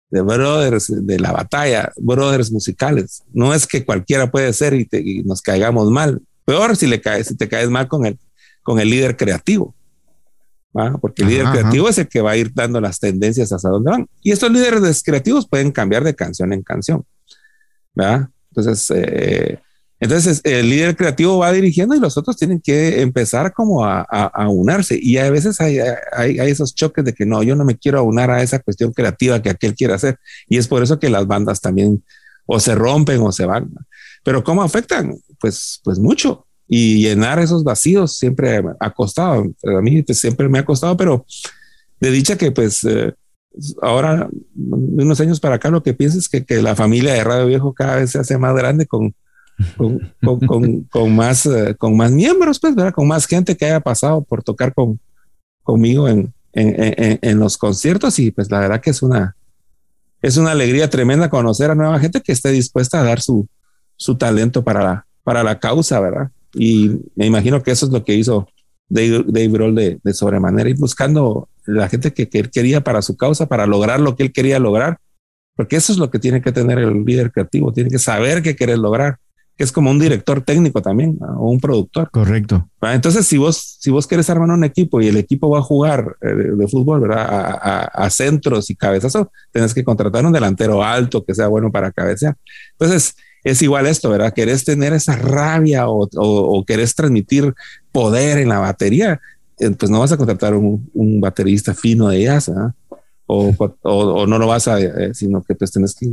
[0.09, 3.23] de brothers de la batalla, brothers musicales.
[3.33, 6.21] No es que cualquiera puede ser y, nos caigamos mal.
[6.45, 8.17] Peor si le caes, si te caes mal con el,
[8.63, 9.75] con el líder creativo.
[11.01, 13.89] Porque el líder creativo es el que va a ir dando las tendencias hacia dónde
[13.89, 14.07] van.
[14.21, 17.03] Y estos líderes creativos pueden cambiar de canción en canción.
[17.95, 19.59] Entonces, eh,
[19.99, 24.47] entonces el líder creativo va dirigiendo y los otros tienen que empezar como a, a,
[24.47, 24.99] unarse.
[25.01, 25.79] Y a veces hay,
[26.13, 28.93] hay, hay, esos choques de que no, yo no me quiero aunar a esa cuestión
[28.93, 30.19] creativa que aquel quiere hacer.
[30.47, 32.03] Y es por eso que las bandas también
[32.45, 33.71] o se rompen o se van.
[34.23, 35.15] Pero ¿cómo afectan?
[35.39, 36.45] Pues, pues mucho.
[36.67, 39.47] Y llenar esos vacíos siempre ha costado.
[39.63, 41.25] A mí pues, siempre me ha costado, pero
[41.99, 43.13] de dicha que pues eh,
[43.81, 47.47] ahora, unos años para acá, lo que pienso es que, que la familia de Radio
[47.47, 49.15] Viejo cada vez se hace más grande con
[49.75, 52.93] con, con, más, eh, con más miembros, pues, ¿verdad?
[52.93, 54.99] Con más gente que haya pasado por tocar con,
[55.63, 59.35] conmigo en, en, en, los conciertos y pues la verdad que es una,
[60.21, 63.47] es una alegría tremenda conocer a nueva gente que esté dispuesta a dar su,
[63.95, 66.31] su talento para la, para la causa, ¿verdad?
[66.53, 68.47] Y me imagino que eso es lo que hizo
[68.89, 73.47] Dave, Dave de, de, sobremanera y buscando la gente que, que, quería para su causa,
[73.47, 74.99] para lograr lo que él quería lograr,
[75.55, 78.55] porque eso es lo que tiene que tener el líder creativo, tiene que saber qué
[78.55, 79.17] quiere lograr
[79.57, 82.11] que es como un director técnico también o un productor.
[82.11, 82.69] Correcto.
[82.81, 86.15] Entonces, si vos, si vos querés armar un equipo y el equipo va a jugar
[86.21, 87.25] eh, de, fútbol, ¿verdad?
[87.91, 92.37] A, centros y cabezazos, tenés que contratar un delantero alto que sea bueno para cabecear.
[92.73, 94.31] Entonces, es igual esto, ¿verdad?
[94.31, 97.55] Querés tener esa rabia o, o, querés transmitir
[97.91, 99.19] poder en la batería,
[99.59, 102.51] eh, pues no vas a contratar un, un baterista fino de jazz,
[103.25, 106.07] o, o, no lo vas a, eh, sino que pues tenés que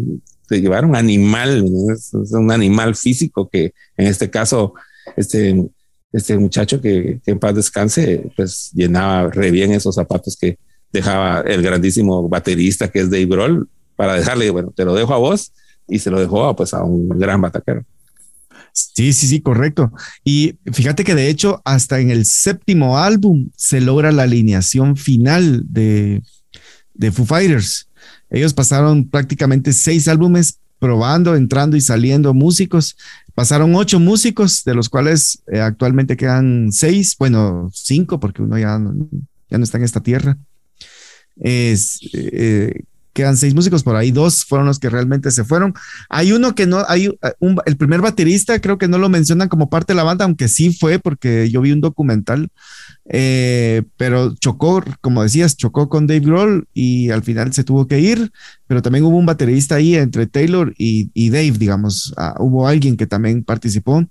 [0.49, 4.75] de llevar un animal, es, un animal físico que en este caso,
[5.17, 5.69] este,
[6.13, 10.59] este muchacho que, en paz descanse, pues llenaba re bien esos zapatos que
[10.93, 15.19] dejaba el grandísimo baterista que es Dave Grohl para dejarle, bueno, te lo dejo a
[15.19, 15.53] vos
[15.89, 17.85] y se lo dejó pues a un gran bataquero.
[18.73, 19.93] Sí, sí, sí, correcto.
[20.25, 25.63] Y fíjate que de hecho hasta en el séptimo álbum se logra la alineación final
[25.69, 26.23] de,
[26.95, 27.89] de Foo Fighters.
[28.35, 32.97] Ellos pasaron prácticamente seis álbumes probando, entrando y saliendo músicos.
[33.33, 38.77] Pasaron ocho músicos, de los cuales eh, actualmente quedan seis, bueno, cinco, porque uno ya
[38.81, 38.93] no,
[39.49, 40.37] ya no está en esta tierra.
[41.37, 42.83] Es, eh,
[43.15, 45.73] quedan seis músicos, por ahí dos fueron los que realmente se fueron.
[46.11, 47.09] Hay uno que no, hay
[47.41, 50.49] un, el primer baterista, creo que no lo mencionan como parte de la banda, aunque
[50.49, 52.51] sí fue, porque yo vi un documental
[53.07, 58.01] eh, pero chocó, como decías, chocó con Dave Grohl y al final se tuvo que
[58.01, 58.33] ir,
[58.67, 63.07] pero también hubo un baterista ahí entre Taylor y, Dave, digamos, ah, hubo alguien que
[63.07, 64.07] también participó, eh,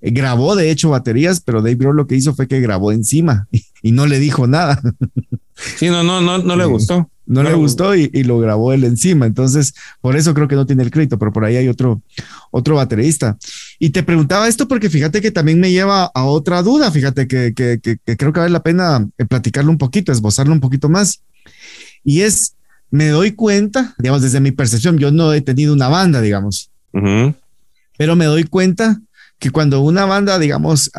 [0.00, 3.48] grabó de hecho baterías, pero Dave Grohl lo que hizo fue que grabó encima
[3.82, 4.80] y, no le dijo nada.
[5.76, 9.26] Sí, no, no, no, no le gustó no le gustó y, lo grabó él encima.
[9.26, 12.00] Entonces, por eso creo que no tiene el crédito, pero por ahí hay otro,
[12.50, 13.36] otro baterista.
[13.78, 17.52] Y te preguntaba esto porque fíjate que también me lleva a otra duda, fíjate que,
[17.54, 21.20] creo que vale la pena eh, platicarlo un poquito, esbozarlo un poquito más.
[22.02, 22.54] Y es,
[22.90, 26.70] me doy cuenta, digamos, desde mi percepción, yo no he tenido una banda, digamos,
[27.98, 29.00] pero me doy cuenta
[29.38, 30.90] que cuando una banda, digamos,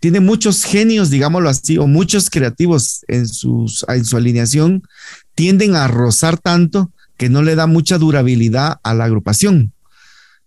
[0.00, 4.82] tiene muchos genios, digámoslo así, o muchos creativos en, sus, en su alineación,
[5.34, 9.72] tienden a rozar tanto que no le da mucha durabilidad a la agrupación.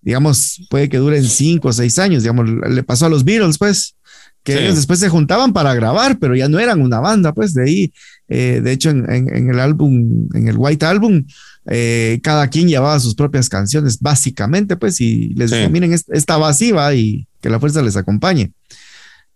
[0.01, 3.95] Digamos, puede que duren cinco o seis años, digamos, le pasó a los Beatles, pues,
[4.43, 7.63] que ellos después se juntaban para grabar, pero ya no eran una banda, pues, de
[7.63, 7.93] ahí
[8.29, 11.25] Eh, de hecho, en, el álbum, en el White Album,
[11.71, 15.67] eh, cada quien llevaba sus propias canciones, básicamente, pues, y les sí.
[15.69, 18.51] miren, esta vacía y que la fuerza les acompañe.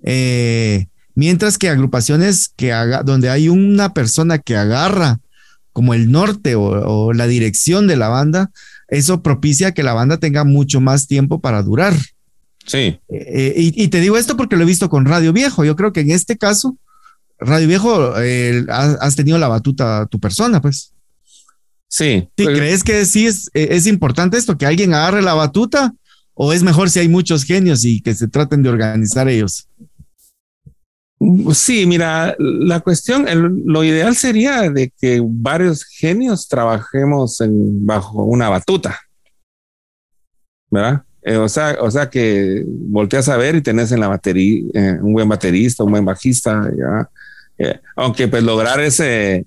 [0.01, 5.19] Eh, mientras que agrupaciones que haga, donde hay una persona que agarra
[5.73, 8.49] como el norte o, la dirección de la banda,
[8.87, 11.93] eso propicia que la banda tenga mucho más tiempo para durar.
[12.65, 12.99] Sí.
[13.09, 15.65] y, te digo esto porque lo he visto con Radio Viejo.
[15.65, 16.77] Yo creo que en este caso,
[17.37, 20.92] Radio Viejo, eh, has tenido la batuta tu persona, pues.
[21.93, 22.27] Sí.
[22.35, 25.93] ¿Sí pues, ¿Crees que sí es, es importante esto, que alguien agarre la batuta?
[26.33, 29.69] ¿O es mejor si hay muchos genios y que se traten de organizar ellos?
[31.53, 33.27] Sí, mira, la cuestión,
[33.65, 38.99] lo ideal sería de que varios genios trabajemos en, bajo una batuta,
[40.71, 41.03] ¿verdad?
[41.21, 44.97] Eh, o, sea, o sea que volteas a ver y tenés en la batería eh,
[44.99, 47.07] un buen baterista, un buen bajista, ¿ya?
[47.59, 49.45] Eh, aunque pues lograr ese,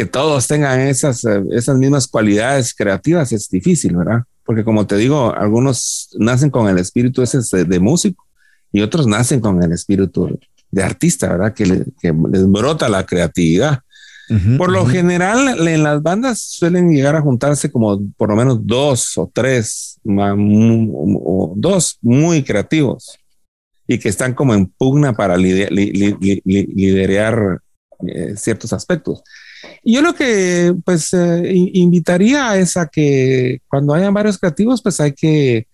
[0.00, 4.22] que todos tengan esas, eh, esas mismas cualidades creativas es difícil, ¿verdad?
[4.46, 8.24] Porque como te digo, algunos nacen con el espíritu ese de, músico
[8.72, 11.52] y otros nacen con el espíritu de artista, ¿verdad?
[11.52, 13.80] Que, les brota la creatividad.
[14.56, 19.18] por lo general, en las bandas suelen llegar a juntarse como por lo menos dos
[19.18, 23.18] o tres, o dos muy creativos
[23.86, 26.30] y que están como en pugna para liderar
[28.06, 29.22] eh, ciertos aspectos.
[29.84, 31.42] Yo lo que pues eh,
[31.74, 35.66] invitaría es a que cuando hayan varios creativos, pues hay que,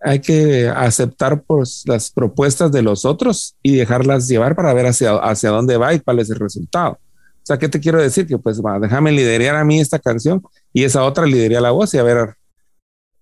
[0.00, 5.16] hay que aceptar pues, las propuestas de los otros y dejarlas llevar para ver hacia,
[5.16, 6.92] hacia dónde va y cuál es el resultado.
[6.92, 8.26] O sea, ¿qué te quiero decir?
[8.26, 11.94] Que pues va, déjame liderar a mí esta canción y esa otra lidería la voz
[11.94, 12.34] y a ver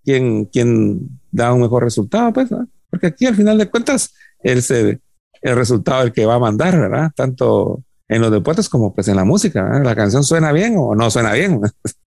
[0.05, 2.49] quién, quién da un mejor resultado, pues,
[2.91, 4.63] porque aquí al final de cuentas el,
[5.43, 7.11] el resultado el que va a mandar, ¿verdad?
[7.15, 11.11] Tanto en los deportes como pues en la música, La canción suena bien o no
[11.11, 11.61] suena bien,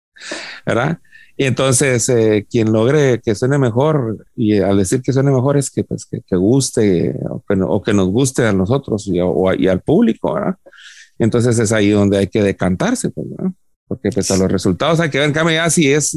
[0.66, 1.00] ¿verdad?
[1.36, 5.72] Y entonces eh, quien logre que suene mejor y al decir que suene mejor es
[5.72, 10.56] que pues que, guste o que, nos guste a nosotros y, y, al público, ¿verdad?
[11.18, 13.52] Entonces es ahí donde hay que decantarse, pues, ¿verdad?
[13.88, 16.16] Porque pues a los resultados hay que ver en cambio ya si es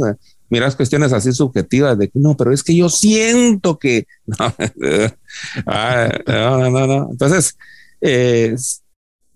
[0.48, 4.06] miras cuestiones así subjetivas de que no, pero es que yo siento que
[5.66, 7.56] ah, no, no, no, Entonces,
[8.00, 8.54] eh,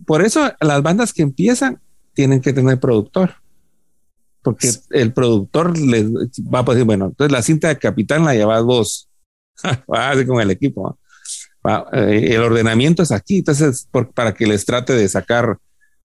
[0.06, 1.80] por eso las bandas que empiezan
[2.14, 3.34] tienen que tener productor,
[4.42, 8.62] porque el productor les va a decir, bueno, entonces la cinta de capitán la llevas
[8.62, 9.08] vos,
[9.88, 10.98] así con el equipo.
[11.92, 15.58] Eh, el ordenamiento es aquí, entonces para que les trate de sacar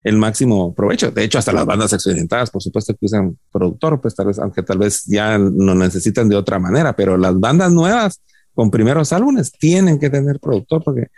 [0.05, 1.11] el máximo provecho.
[1.11, 4.63] De hecho, hasta las bandas experimentadas, por supuesto que usan productor, pues tal vez, aunque
[4.63, 8.21] tal vez ya no necesitan de otra manera, pero las bandas nuevas
[8.55, 11.09] con primeros álbumes tienen que tener productor porque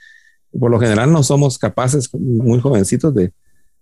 [0.59, 3.33] por lo general no somos capaces, muy jovencitos, de,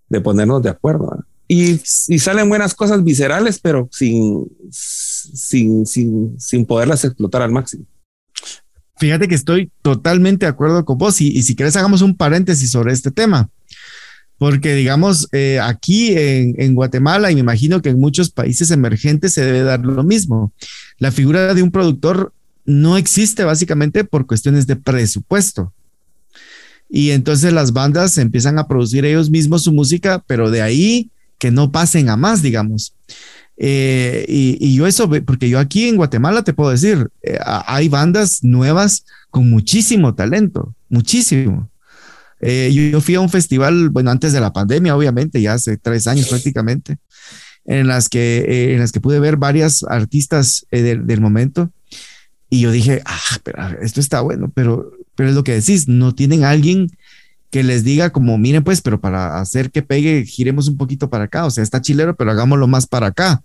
[0.08, 1.24] de ponernos de acuerdo.
[1.48, 7.85] Y, y, salen buenas cosas viscerales, pero sin, sin, sin, sin poderlas explotar al máximo.
[8.98, 12.70] Fíjate que estoy totalmente de acuerdo con vos y, y si querés hagamos un paréntesis
[12.70, 13.50] sobre este tema
[14.42, 19.44] porque digamos, eh, aquí en, Guatemala y me imagino que en muchos países emergentes se
[19.44, 20.52] debe dar lo mismo.
[20.98, 25.72] La figura de un productor no existe básicamente por cuestiones de presupuesto.
[26.92, 31.50] Y entonces las bandas empiezan a producir ellos mismos su música, pero de ahí que
[31.50, 32.94] no pasen a más, digamos.
[33.57, 38.44] Eh, y, yo eso, porque yo aquí en Guatemala te puedo decir, eh, hay bandas
[38.44, 41.70] nuevas con muchísimo talento, muchísimo.
[42.42, 46.09] Eh, yo, fui a un festival, bueno, antes de la pandemia, obviamente, ya hace tres
[46.09, 46.98] años prácticamente,
[47.64, 51.70] en las que, eh, en las que pude ver varias artistas eh, del, momento.
[52.50, 56.14] Y yo dije, ah, pero esto está bueno, pero, pero es lo que decís, no
[56.14, 56.90] tienen alguien
[57.51, 61.25] que les diga como, miren pues, pero para hacer que pegue, giremos un poquito para
[61.25, 63.42] acá, o sea, está chilero, pero hagámoslo más para acá.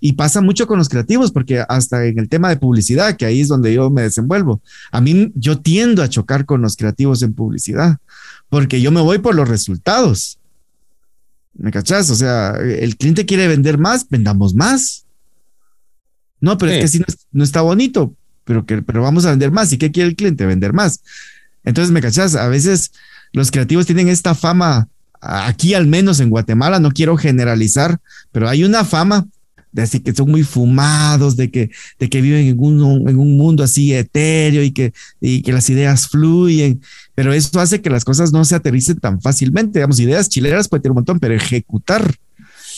[0.00, 3.40] Y pasa mucho con los creativos, porque hasta en el tema de publicidad, que ahí
[3.40, 7.34] es donde yo me desenvuelvo, a mí yo tiendo a chocar con los creativos en
[7.34, 7.98] publicidad,
[8.48, 10.38] porque yo me voy por los resultados.
[11.54, 12.10] ¿Me cachas?
[12.10, 15.04] O sea, el cliente quiere vender más, vendamos más.
[16.40, 19.72] No, pero es que si no, está bonito, pero, que, pero vamos a vender más.
[19.72, 20.46] ¿Y qué quiere el cliente?
[20.46, 21.02] Vender más.
[21.64, 22.34] Entonces, ¿me cachas?
[22.34, 22.92] A veces
[23.32, 24.88] los creativos tienen esta fama,
[25.20, 28.00] aquí al menos en Guatemala, no quiero generalizar,
[28.32, 29.26] pero hay una fama
[29.72, 33.36] de así que son muy fumados, de que, de que viven en un, en un
[33.36, 36.80] mundo así etéreo y que, y que las ideas fluyen,
[37.14, 39.78] pero eso hace que las cosas no se aterricen tan fácilmente.
[39.78, 42.14] Digamos, ideas chileras puede tener un montón, pero ejecutar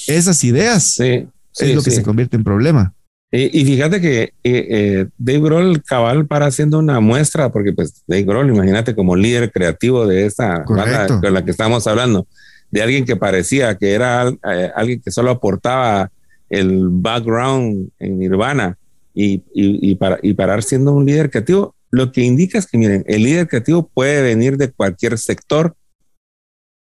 [0.06, 2.92] esas ideas es lo que se convierte en problema.
[3.34, 8.24] Y, fíjate que eh, eh, Dave Grohl cabal para haciendo una muestra, porque pues Dave
[8.24, 12.26] Grohl, imagínate como líder creativo de esta banda con la que estamos hablando,
[12.70, 16.10] de alguien que parecía que era eh, alguien que solo aportaba
[16.50, 18.76] el background en Nirvana
[19.14, 23.02] y, y, para, y parar siendo un líder creativo, lo que indica es que, miren,
[23.06, 25.74] el líder creativo puede venir de cualquier sector,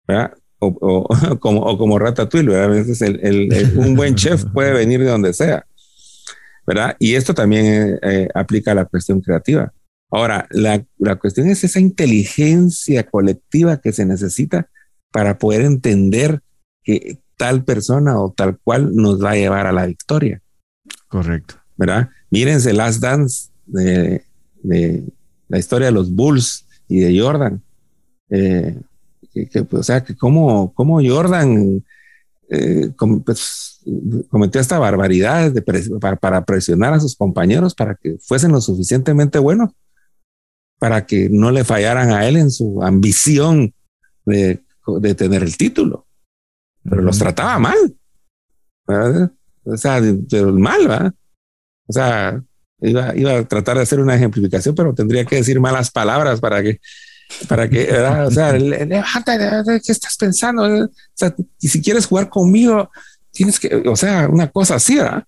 [0.07, 0.33] ¿verdad?
[0.61, 2.67] O, o, como, o como Ratatouille, ¿verdad?
[2.67, 5.67] A veces el, un buen chef puede venir de donde sea,
[6.67, 6.97] ¿verdad?
[6.99, 9.73] Y esto también eh, aplica a la cuestión creativa.
[10.11, 14.69] Ahora, la, la cuestión es esa inteligencia colectiva que se necesita
[15.13, 16.41] para poder entender
[16.83, 20.41] que tal persona o tal cual nos va a llevar a la victoria.
[21.09, 21.57] Correcto.
[21.77, 22.09] ¿Verdad?
[22.31, 24.23] Mírense Last Dance de,
[24.63, 25.05] de
[25.49, 27.63] la historia de los Bulls y de Jordan.
[28.31, 28.81] Eh,
[29.33, 31.85] que, o sea, que cómo, cómo Jordan
[32.49, 32.91] eh,
[33.25, 33.81] pues,
[34.31, 35.63] cometió esta barbaridad de
[36.21, 39.71] para, presionar a sus compañeros para que fuesen lo suficientemente buenos,
[40.79, 43.75] para que no le fallaran a él en su ambición
[44.25, 44.63] de,
[45.01, 46.07] de tener el título.
[46.83, 47.97] Pero los trataba mal.
[49.65, 51.15] O sea, de, mal, ¿verdad?
[51.87, 52.43] O sea,
[52.79, 56.63] Iba, iba, a tratar de hacer una ejemplificación, pero tendría que decir malas palabras para
[56.63, 56.79] que,
[57.49, 60.63] para que, o sea, levanta, ¿qué estás pensando?
[60.63, 62.91] O sea, y si quieres jugar conmigo,
[63.31, 65.25] tienes que, o sea, una cosa así, ¿verdad?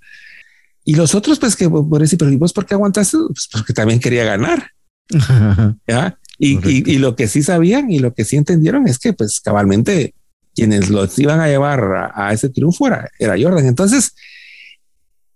[0.84, 3.18] Y los otros, pues que por decir, pero ¿y vos por qué aguantaste?
[3.28, 4.70] Pues porque también quería ganar.
[5.86, 6.18] ¿ya?
[6.38, 9.40] Y, y, y, lo que sí sabían y lo que sí entendieron es que, pues,
[9.40, 10.14] cabalmente,
[10.54, 13.66] quienes los iban a llevar a, a ese triunfo era, era Jordan.
[13.66, 14.14] Entonces,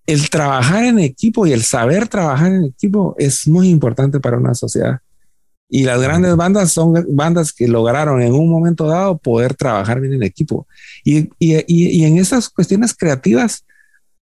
[0.06, 4.54] el trabajar en equipo y el saber trabajar en equipo es muy importante para una
[4.54, 5.00] sociedad.
[5.74, 10.12] Y las grandes bandas son bandas que lograron en un momento dado poder trabajar bien
[10.12, 10.66] en equipo.
[11.02, 13.64] Y, en esas cuestiones creativas,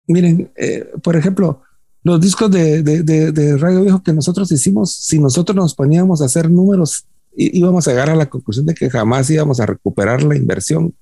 [0.09, 1.62] miren, eh, por ejemplo,
[2.03, 7.07] los discos de, Radio Viejo que nosotros hicimos, si nosotros nos poníamos a hacer números,
[7.37, 10.92] íbamos a llegar a la conclusión de que jamás íbamos a recuperar la inversión.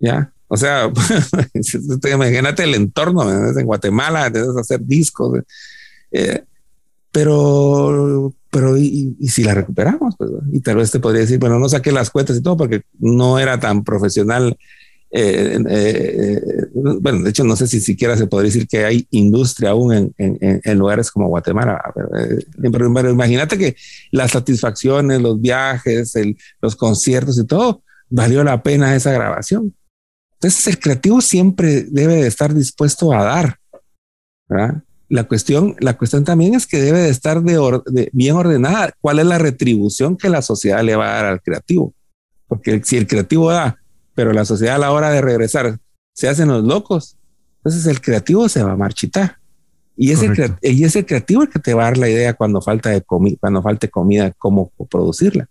[0.00, 0.32] ¿Ya?
[0.48, 0.92] O sea,
[2.12, 5.38] imagínate el entorno, en Guatemala, debes hacer discos,
[6.10, 6.42] eh,
[7.12, 11.68] pero, pero y, si la recuperamos, pues, y tal vez te podría decir, bueno, no
[11.68, 14.56] saqué las cuentas y todo porque no era tan profesional.
[15.14, 16.40] Eh, eh,
[16.74, 20.14] bueno, de hecho, no sé si siquiera se podría decir que hay industria aún en,
[20.16, 21.82] en, lugares como Guatemala.
[22.62, 23.76] Pero, imagínate que
[24.10, 26.14] las satisfacciones, los viajes,
[26.62, 29.74] los conciertos y todo, valió la pena esa grabación.
[30.34, 33.58] Entonces el creativo siempre debe de estar dispuesto a dar.
[35.12, 38.94] La cuestión, la cuestión también es que debe de estar de, bien ordenada.
[38.98, 41.92] ¿Cuál es la retribución que la sociedad le va a dar al creativo?
[42.48, 43.76] Porque si el creativo da,
[44.14, 45.78] pero la sociedad a la hora de regresar
[46.14, 47.18] se hacen los locos,
[47.58, 49.36] entonces el creativo se va a marchitar.
[49.98, 52.88] Y ese, y ese creativo el que te va a dar la idea cuando falta
[52.88, 55.46] de comida, cuando falte comida, cómo producirla.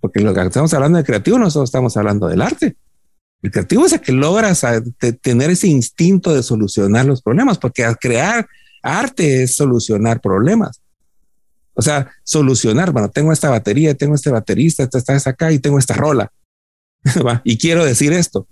[0.00, 2.76] Porque lo que estamos hablando de creativo, nosotros estamos hablando del arte.
[3.42, 4.52] El creativo es el que logra
[5.20, 8.48] tener ese instinto de solucionar los problemas, porque al crear
[8.82, 10.80] arte es solucionar problemas.
[11.74, 15.78] O sea, solucionar, bueno, tengo esta batería, tengo este baterista, esta está acá y tengo
[15.78, 16.30] esta rola.
[17.44, 18.46] y quiero decir esto.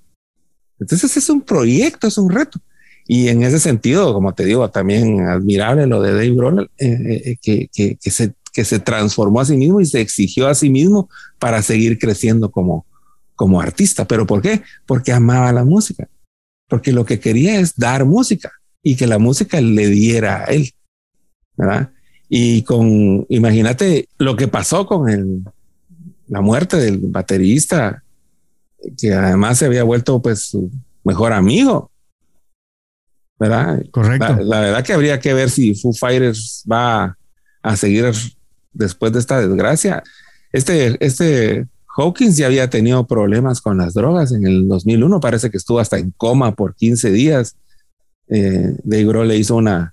[0.78, 2.58] Entonces es un proyecto, es un reto.
[3.06, 7.36] Y en ese sentido, como te digo, también admirable lo de Dave Grohl, eh, eh,
[7.42, 10.70] que, que, que, se, que se transformó a sí mismo y se exigió a sí
[10.70, 12.86] mismo para seguir creciendo como,
[13.34, 14.06] como artista.
[14.06, 14.62] ¿Pero por qué?
[14.86, 16.08] Porque amaba la música.
[16.68, 20.72] Porque lo que quería es dar música y que la música le diera a él.
[21.56, 21.90] ¿Verdad?
[22.28, 25.42] Y con, imagínate lo que pasó con el,
[26.28, 28.02] la muerte del baterista,
[28.96, 30.70] que además se había vuelto pues su
[31.04, 31.90] mejor amigo.
[33.38, 33.82] ¿Verdad?
[33.90, 34.36] Correcto.
[34.42, 37.16] La, verdad que habría que ver si Foo Fighters va
[37.62, 38.12] a seguir
[38.72, 40.02] después de esta desgracia.
[40.52, 41.66] Este, este
[41.96, 45.98] Hawkins ya había tenido problemas con las drogas en el 2001, parece que estuvo hasta
[45.98, 47.56] en coma por 15 días.
[48.30, 49.92] Eh, Dave le hizo una,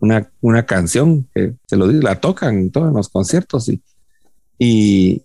[0.00, 3.80] una, una canción que se lo la tocan en todos los conciertos y,
[4.58, 5.22] y,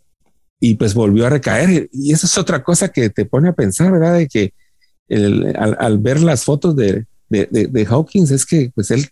[0.59, 1.89] y, pues volvió a recaer.
[1.91, 4.17] Y eso es otra cosa que te pone a pensar, ¿verdad?
[4.17, 4.53] De que
[5.09, 9.07] al, al, ver las fotos de, de, de, Hawkins es que pues él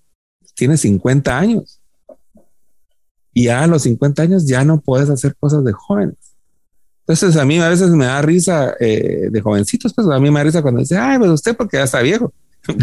[0.56, 1.80] tiene 50 años
[3.34, 6.16] y a los 50 años ya no puedes hacer cosas de jóvenes.
[7.02, 10.40] Entonces a mí a veces me da risa eh, de jovencitos, pues a mí me
[10.40, 12.34] da risa cuando dice, ay, pues usted porque ya está viejo.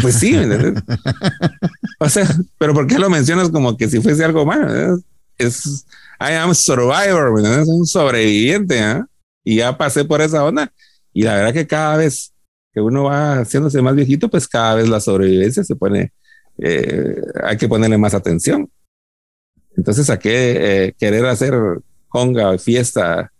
[0.01, 0.35] Pues sí,
[1.99, 2.27] o sea,
[2.57, 4.99] pero ¿por qué lo mencionas como que si fuese algo malo?
[5.37, 5.85] Es,
[6.19, 9.03] I am survivor, es un sobreviviente, ¿eh?
[9.43, 10.71] y ya pasé por esa onda.
[11.13, 12.33] Y la verdad que cada vez
[12.73, 16.11] que uno va haciéndose más viejito, pues cada vez la sobrevivencia se pone,
[16.57, 18.69] eh, hay que ponerle más atención.
[19.75, 21.53] Entonces, ¿a qué querer hacer
[22.09, 23.31] conga, fiesta,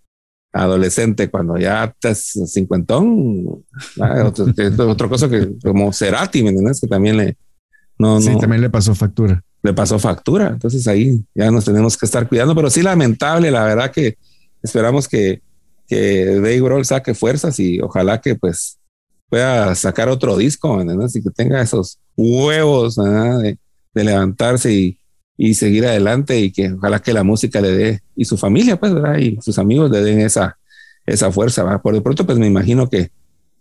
[0.52, 3.64] adolescente, cuando ya estás cincuentón,
[4.26, 4.46] otro,
[4.88, 6.82] otra cosa que como Cerati, ¿me entiendes?
[6.82, 7.38] Que también le,
[8.00, 9.44] no, sí, también le pasó factura.
[9.62, 10.48] Le pasó factura.
[10.48, 14.18] Entonces ahí ya nos tenemos que estar cuidando, pero sí lamentable, la verdad que
[14.64, 15.42] esperamos que,
[15.86, 18.80] que Dave Grohl saque fuerzas y ojalá que pues
[19.28, 21.16] pueda sacar otro disco, ¿entiendes?
[21.18, 23.58] Y que tenga esos huevos de,
[23.94, 24.98] de, levantarse y,
[25.42, 28.94] y seguir adelante y que ojalá que la música le dé y su familia, pues,
[28.94, 29.18] ¿verdad?
[29.20, 30.58] Y sus amigos le den esa,
[31.06, 31.82] esa fuerza, ¿verdad?
[31.82, 33.10] Por de pronto, pues me imagino que,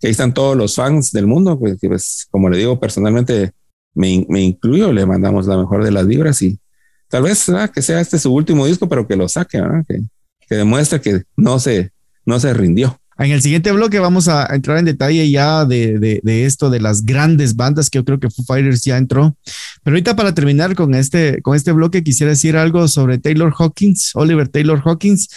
[0.01, 3.53] que ahí están todos los fans del mundo, pues, que pues, como le digo personalmente,
[3.95, 6.59] me, me incluyo, le mandamos la mejor de las vibras y
[7.07, 9.85] tal vez que sea este su último disco, pero que lo saque, ¿verdad?
[9.87, 10.01] Que,
[10.49, 11.93] que demuestre que no se,
[12.27, 13.01] no se rindió.
[13.19, 17.05] En el siguiente bloque vamos a entrar en detalle ya de, de, esto, de las
[17.05, 19.37] grandes bandas que yo creo que Foo Fighters ya entró.
[19.83, 24.13] Pero ahorita para terminar con este, con este bloque quisiera decir algo sobre Taylor Hawkins,
[24.15, 25.29] Oliver Taylor Hawkins.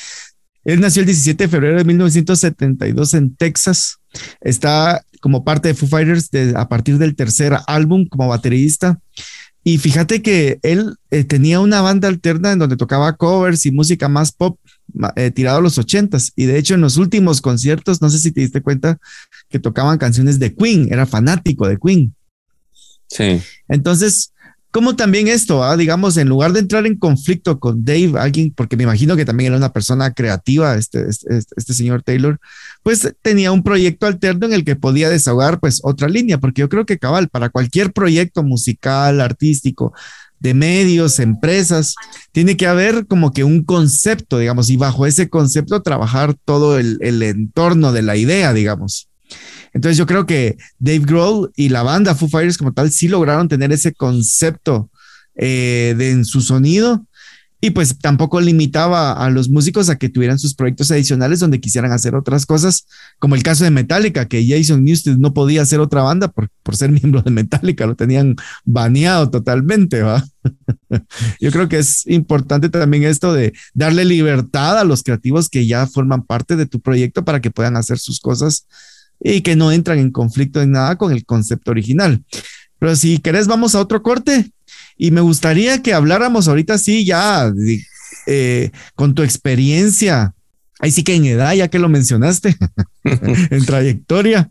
[0.63, 3.97] Él nació el 17 de febrero de 1972 en Texas.
[4.41, 8.99] Está como parte de Foo Fighters a partir del tercer álbum como baterista.
[9.63, 14.07] Y fíjate que él eh, tenía una banda alterna en donde tocaba covers y música
[14.07, 14.59] más pop
[15.16, 16.32] eh, tirado a los ochentas.
[16.36, 18.98] Y de hecho en los últimos conciertos, no sé si te diste cuenta
[19.50, 22.16] que tocaban canciones de Queen, era fanático de Queen.
[23.08, 23.42] Sí.
[23.68, 24.32] Entonces,
[24.72, 28.78] como también esto, ah, digamos, en lugar de entrar en conflicto con Dave, alguien, porque
[28.78, 32.39] me imagino que también era una persona creativa, este, este, este, este, señor Taylor,
[32.82, 36.70] pues tenía un proyecto alterno en el que podía desahogar pues otra línea, porque yo
[36.70, 39.94] creo que cabal, para cualquier proyecto musical, artístico,
[40.42, 41.96] de medios, empresas,
[42.32, 46.98] tiene que haber como que un concepto, digamos, y bajo ese concepto trabajar todo el,
[47.02, 49.08] el entorno de la idea, digamos.
[49.74, 53.48] Entonces yo creo que Dave Grohl y la banda Foo Fighters como tal sí lograron
[53.48, 54.89] tener ese concepto
[55.36, 57.06] eh, de, en su sonido
[57.64, 61.91] y pues tampoco limitaba a los músicos a que tuvieran sus proyectos adicionales donde quisieran
[61.91, 62.88] hacer otras cosas,
[63.20, 66.76] como el caso de Metallica, que Jason Newsted no podía hacer otra banda por, por
[66.76, 68.36] ser miembro de Metallica, lo tenían
[68.66, 70.26] baneado totalmente, ¿va?
[71.39, 75.86] Yo creo que es importante también esto de darle libertad a los creativos que ya
[75.86, 78.66] forman parte de tu proyecto para que puedan hacer sus cosas
[79.24, 82.24] y que no entran en conflicto en nada con el concepto original.
[82.82, 84.51] Pero si querés, vamos a otro corte
[84.97, 87.53] y me gustaría que habláramos ahorita sí ya
[88.25, 90.34] eh, con tu experiencia,
[90.79, 92.57] ahí sí que en edad, ya que lo mencionaste,
[93.03, 94.49] en trayectoria,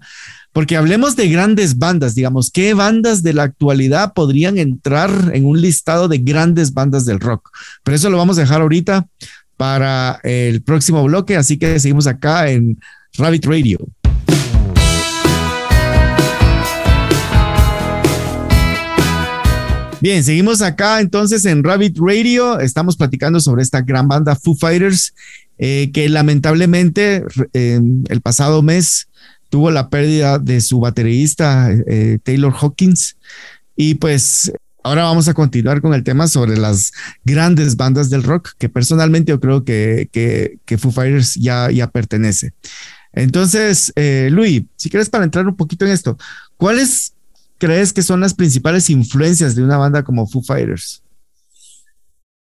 [0.52, 5.60] porque hablemos de grandes bandas, digamos, ¿qué bandas de la actualidad podrían entrar en un
[5.60, 7.50] listado de grandes bandas del rock?
[7.82, 9.08] Pero eso lo vamos a dejar ahorita
[9.56, 12.78] para el próximo bloque, así que seguimos acá en
[13.18, 13.78] Rabbit Radio.
[20.00, 22.58] Bien, seguimos acá entonces en Rabbit Radio.
[22.58, 25.14] Estamos platicando sobre esta gran banda Foo Fighters,
[25.58, 27.22] eh, que lamentablemente
[27.52, 29.08] el pasado mes
[29.50, 33.18] tuvo la pérdida de su baterista eh, Taylor Hawkins.
[33.76, 34.50] Y pues
[34.82, 36.92] ahora vamos a continuar con el tema sobre las
[37.24, 42.54] grandes bandas del rock, que personalmente yo creo que, que, Foo Fighters ya, ya pertenece.
[43.12, 46.16] Entonces, eh, Luis, si quieres para entrar un poquito en esto,
[46.56, 47.12] ¿cuáles
[47.60, 51.04] crees que son las principales influencias de una banda como Foo Fighters?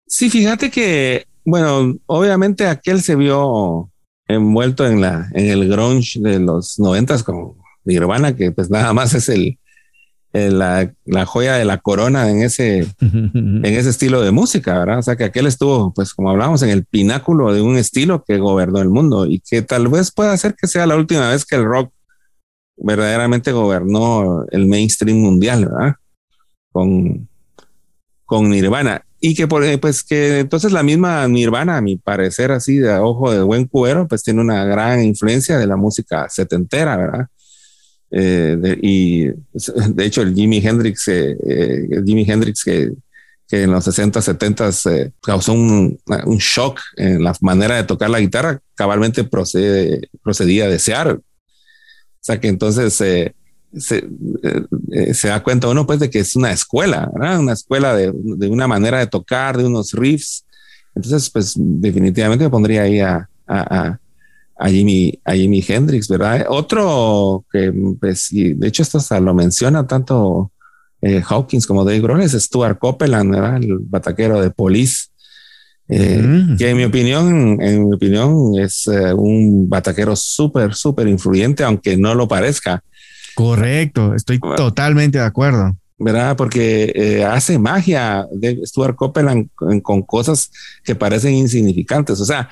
[0.06, 3.90] Sí, fíjate que, bueno, obviamente aquel se vio
[4.26, 7.54] envuelto en la en el grunge de los noventas con
[7.84, 9.58] Nirvana, que pues nada más es el,
[10.32, 14.98] la, la, joya de la corona en ese en ese estilo de música, ¿verdad?
[14.98, 18.38] O sea que aquel estuvo, pues como hablábamos, en el pináculo de un estilo que
[18.38, 21.56] gobernó el mundo y que tal vez pueda ser que sea la última vez que
[21.56, 21.92] el rock
[22.80, 25.94] verdaderamente gobernó el mainstream mundial, ¿verdad?
[26.72, 27.28] Con,
[28.24, 29.04] con Nirvana.
[29.20, 33.32] Y que, por, pues, que entonces la misma Nirvana, a mi parecer, así de ojo
[33.32, 37.26] de buen cuero, pues tiene una gran influencia de la música setentera, ¿verdad?
[38.10, 42.92] Eh, y de hecho, el Jimi Hendrix, eh, eh, Jimi Hendrix que,
[43.50, 44.70] en los 60, 70
[45.22, 45.98] causó un,
[46.38, 51.20] shock en la manera de tocar la guitarra, cabalmente procede, procedía de Seattle.
[52.28, 53.34] Sea que entonces eh,
[53.74, 53.96] se,
[54.42, 54.62] eh,
[54.92, 57.10] eh, se, da cuenta uno pues de que es una escuela.
[57.14, 60.44] Una escuela de, de, una manera de tocar, de unos riffs.
[60.94, 63.98] Entonces, pues definitivamente pondría ahí a, a,
[64.58, 66.44] a, Jimmy, a Jimi Hendrix, ¿verdad?
[66.50, 70.52] Otro que, pues, de hecho esto hasta lo menciona tanto
[71.00, 73.56] Hawkins como Dave Grohl es Stuart Copeland, ¿verdad?
[73.56, 75.06] El bataquero de Police.
[75.88, 81.64] Eh, que en mi opinión, en mi opinión es eh, un bataquero súper, súper influyente,
[81.64, 82.82] aunque no lo parezca.
[83.34, 85.76] Correcto, estoy totalmente de acuerdo.
[86.00, 86.36] ¿Verdad?
[86.36, 90.50] Porque eh, hace magia de Stuart Copeland con, con, cosas
[90.84, 92.20] que parecen insignificantes.
[92.20, 92.48] O sea,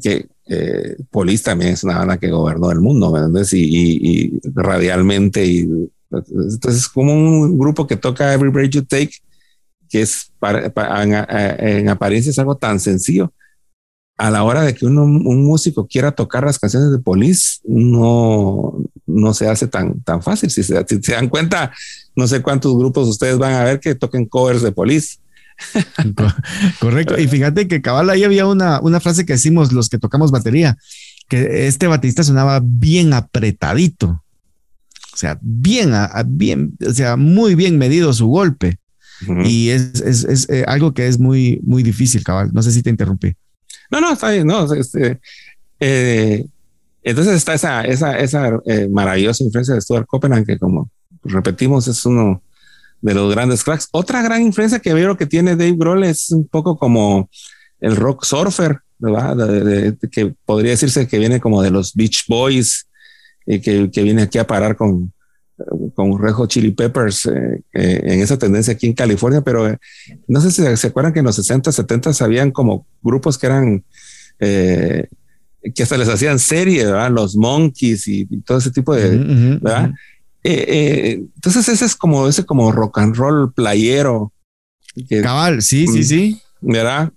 [0.00, 3.12] que eh, Police también es una banda que gobernó el mundo,
[3.52, 5.60] Y, radialmente, y
[6.10, 9.12] entonces es como un grupo que toca Every Break You Take,
[9.92, 13.32] que es en, apariencia es algo tan sencillo.
[14.16, 18.74] A la hora de que uno, un músico quiera tocar las canciones de Police, no,
[19.06, 20.50] no se hace tan, tan fácil.
[20.50, 21.72] Si se, si se dan cuenta,
[22.16, 25.18] no sé cuántos grupos ustedes van a ver que toquen covers de Police
[26.80, 27.18] Correcto.
[27.18, 30.78] Y fíjate que cabal ahí había una, una frase que decimos los que tocamos batería,
[31.28, 34.24] que este baterista sonaba bien apretadito.
[35.12, 35.92] O sea, bien,
[36.26, 38.78] bien, o sea, muy bien medido su golpe.
[39.44, 42.50] Y es, es, es eh, algo que es muy, muy difícil, cabal.
[42.52, 43.34] No sé si te interrumpí.
[43.90, 44.46] No, no, está bien.
[44.46, 45.20] No, este,
[45.80, 46.44] eh,
[47.02, 50.90] entonces está esa, esa, esa eh, maravillosa influencia de Stuart Copeland, que como
[51.24, 52.42] repetimos, es uno
[53.00, 53.88] de los grandes cracks.
[53.92, 57.28] Otra gran influencia que veo que tiene Dave Grohl es un poco como
[57.80, 59.96] el rock surfer, ¿verdad?
[60.10, 62.86] que podría decirse que viene como de los Beach Boys
[63.44, 65.12] y que, que viene aquí a parar con,
[65.94, 69.78] con Rejo Chili Peppers eh, eh, en esa tendencia aquí en California, pero eh,
[70.28, 73.84] no sé si se acuerdan que en los 60, 70 habían como grupos que eran
[75.74, 77.10] que hasta les hacían serie, ¿verdad?
[77.12, 79.16] Los Monkeys y, todo ese tipo de,
[79.60, 79.92] ¿verdad?
[80.44, 84.32] Eh, eh, entonces ese es como ese como rock and roll playero.
[85.22, 86.40] Cabal, sí, sí, mm, sí.
[86.60, 87.12] ¿Verdad?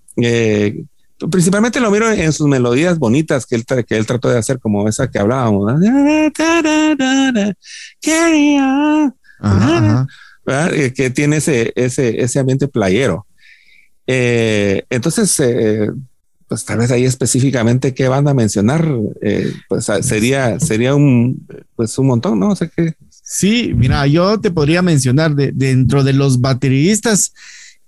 [1.20, 4.58] Eh, principalmente lo miro en sus melodías bonitas que él, que él trató de hacer,
[4.58, 5.80] como esa que hablábamos.
[10.94, 13.26] Que tiene ese, ese, ese ambiente playero.
[14.06, 15.42] entonces,
[16.48, 18.88] pues tal vez ahí específicamente qué banda mencionar,
[19.68, 22.50] pues sería, sería un, pues un montón, ¿no?
[22.50, 22.94] O sea que
[23.28, 27.34] Sí, mira, yo te podría mencionar de, dentro de los bateristas,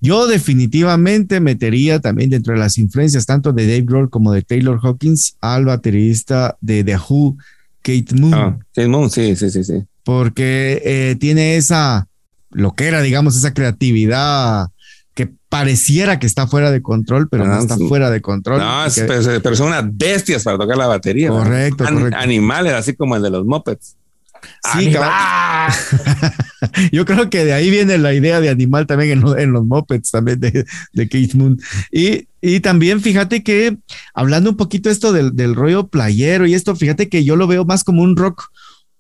[0.01, 4.79] yo definitivamente metería también dentro de las influencias tanto de Dave Grohl como de Taylor
[4.83, 7.37] Hawkins al baterista de The Who,
[7.83, 8.35] Kate Moon.
[8.35, 9.85] Ah, Kate Moon, sí, sí, sí, sí.
[10.05, 12.09] Porque eh, tiene esa
[12.51, 14.69] lo que era, digamos, esa creatividad
[15.15, 18.61] que pareciera que está fuera de control, pero no ah, está fuera de control.
[18.61, 18.85] No,
[19.43, 21.29] pero, son unas bestias para tocar la batería.
[21.29, 22.19] Correcto, correcto.
[22.19, 23.97] Animales, así como el de los Muppets.
[24.73, 24.93] Sí,
[26.93, 30.41] Yo creo que de ahí viene la idea de animal también en, los mopeds también
[30.41, 31.59] de, de Kate Moon.
[31.91, 33.79] Y, y, también fíjate que
[34.15, 37.65] hablando un poquito esto del, del rollo playero y esto, fíjate que yo lo veo
[37.65, 38.51] más como un rock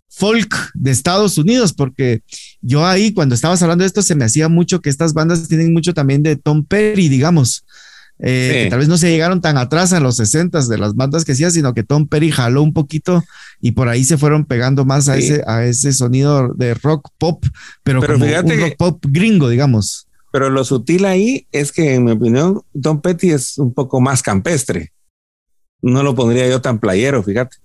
[0.09, 2.22] folk de Estados Unidos, porque
[2.61, 5.72] yo ahí cuando estabas hablando de esto se me hacía mucho que estas bandas tienen
[5.72, 7.64] mucho también de Tom Perry, digamos.
[8.20, 11.32] Eh, tal vez no se llegaron tan atrás en los 60 de las bandas que
[11.32, 13.22] hacía, sino que Tom Perry jaló un poquito
[13.60, 17.44] y por ahí se fueron pegando más a, ese, a ese sonido de rock pop,
[17.84, 20.08] pero, como un rock pop gringo, digamos.
[20.32, 24.22] Pero lo sutil ahí es que, en mi opinión, Tom Petty es un poco más
[24.22, 24.92] campestre.
[25.80, 27.56] No lo pondría yo tan playero, fíjate.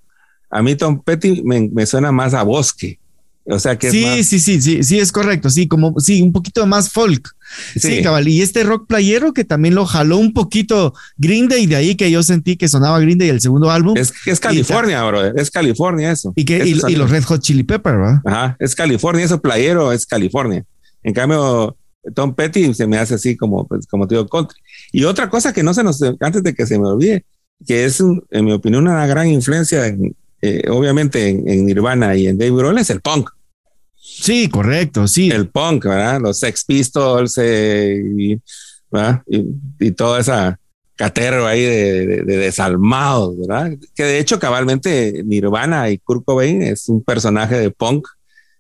[0.50, 3.00] A mí Tom Petty me, me suena más a bosque.
[3.46, 5.50] O sea que sí, sí, sí, sí, sí, es correcto.
[5.50, 7.30] Sí, como sí, un poquito más folk.
[7.76, 8.28] Sí, cabal.
[8.28, 12.10] Y este rock playero que también lo jaló un poquito Green Day, de ahí que
[12.10, 13.98] yo sentí que sonaba Green Day el segundo álbum.
[13.98, 15.36] Es, es California, bro.
[15.36, 16.32] Es California eso.
[16.36, 18.22] Y, que, y, los Red Hot Chili Pepper, ¿verdad?
[18.26, 20.64] Ajá, es California, eso playero es California.
[21.04, 21.76] En cambio,
[22.16, 24.58] Tom Petty se me hace así como, pues, como te digo, country.
[24.94, 27.26] Y otra cosa que no se nos, antes de que se me olvide,
[27.68, 30.16] que es, en mi opinión, una gran influencia en,
[30.46, 33.30] eh, obviamente en, Nirvana y en Dave Grohl es el punk.
[33.96, 35.32] Sí, correcto, sí.
[35.32, 36.20] El punk, ¿verdad?
[36.20, 38.38] Los Sex Pistols eh, y,
[39.80, 40.60] y, toda esa
[40.98, 43.72] caterro ahí de, desalmados, ¿verdad?
[43.96, 48.06] Que de hecho cabalmente Nirvana y Kurt Cobain es un personaje de punk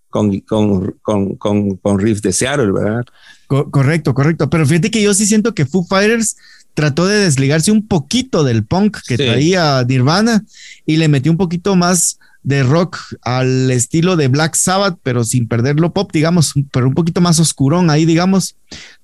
[0.07, 3.03] con, con, con, con, con riff de Seattle, ¿verdad?
[3.47, 4.49] correcto, correcto.
[4.49, 6.37] Pero fíjate que yo sí siento que Foo Fighters
[6.73, 10.43] trató de desligarse un poquito del punk que traía Nirvana
[10.85, 15.47] y le metió un poquito más de rock al estilo de Black Sabbath, pero sin
[15.47, 18.55] perderlo pop, digamos, pero un poquito más oscurón ahí, digamos,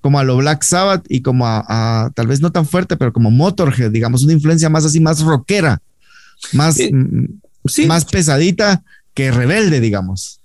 [0.02, 3.30] como a lo Black Sabbath y como a, tal vez no tan fuerte, pero como
[3.30, 5.80] Motorhead, digamos, una influencia más así, más rockera,
[6.52, 8.82] más, mm, más pesadita
[9.14, 10.39] que rebelde, digamos.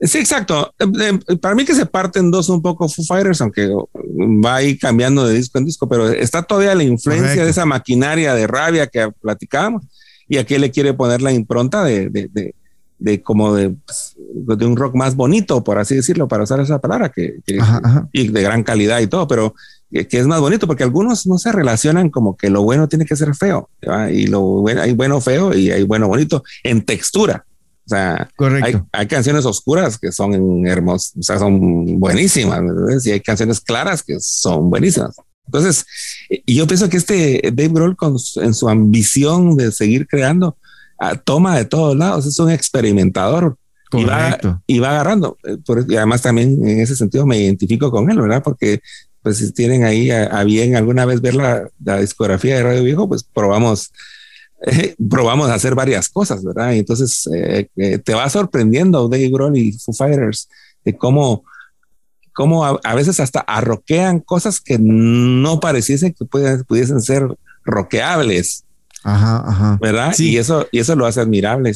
[0.00, 0.72] Sí, exacto.
[0.78, 4.78] Em, em, para mí que se parten dos un poco Foo Fighters, aunque va ahí
[4.78, 8.86] cambiando de disco en disco, pero está todavía la influencia de esa maquinaria de rabia
[8.86, 9.84] que platicábamos
[10.26, 12.54] y aquí le quiere poner la impronta de, de,
[12.98, 16.78] de, como de, pues, de, un rock más bonito, por así decirlo, para usar esa
[16.78, 17.40] palabra, que,
[18.12, 19.54] y de gran calidad y todo, pero
[19.90, 23.16] que, es más bonito porque algunos no se relacionan como que lo bueno tiene que
[23.16, 23.68] ser feo,
[24.10, 27.44] y lo bueno, hay bueno feo y hay bueno bonito en textura.
[27.90, 28.30] O sea,
[28.92, 32.62] Hay, canciones oscuras que son hermosas, o sea, son buenísimas,
[33.04, 35.16] y hay canciones claras que son buenísimas.
[35.46, 35.84] Entonces,
[36.28, 40.56] y yo pienso que este Dave Grohl, con, en su ambición de seguir creando,
[41.00, 43.56] ah, toma de todos lados, es un experimentador.
[43.92, 44.38] Y va,
[44.68, 45.36] y va, agarrando.
[45.42, 45.56] Eh,
[45.88, 48.40] y además también en ese sentido me identifico con él, ¿verdad?
[48.40, 48.80] Porque
[49.20, 51.68] pues si tienen ahí a, bien alguna vez ver la,
[51.98, 53.92] discografía de Radio Viejo, pues probamos,
[54.66, 56.72] eh, probamos hacer varias cosas, ¿verdad?
[56.72, 60.48] Y entonces eh, te va sorprendiendo Dave Grohl y Foo Fighters
[60.84, 61.44] de cómo
[62.32, 67.26] cómo a, veces hasta arroquean cosas que no pareciesen que pudiesen ser
[67.64, 68.64] roqueables.
[69.02, 69.78] Ajá, ajá.
[69.80, 70.14] ¿Verdad?
[70.18, 71.74] Y eso, y eso lo hace admirable.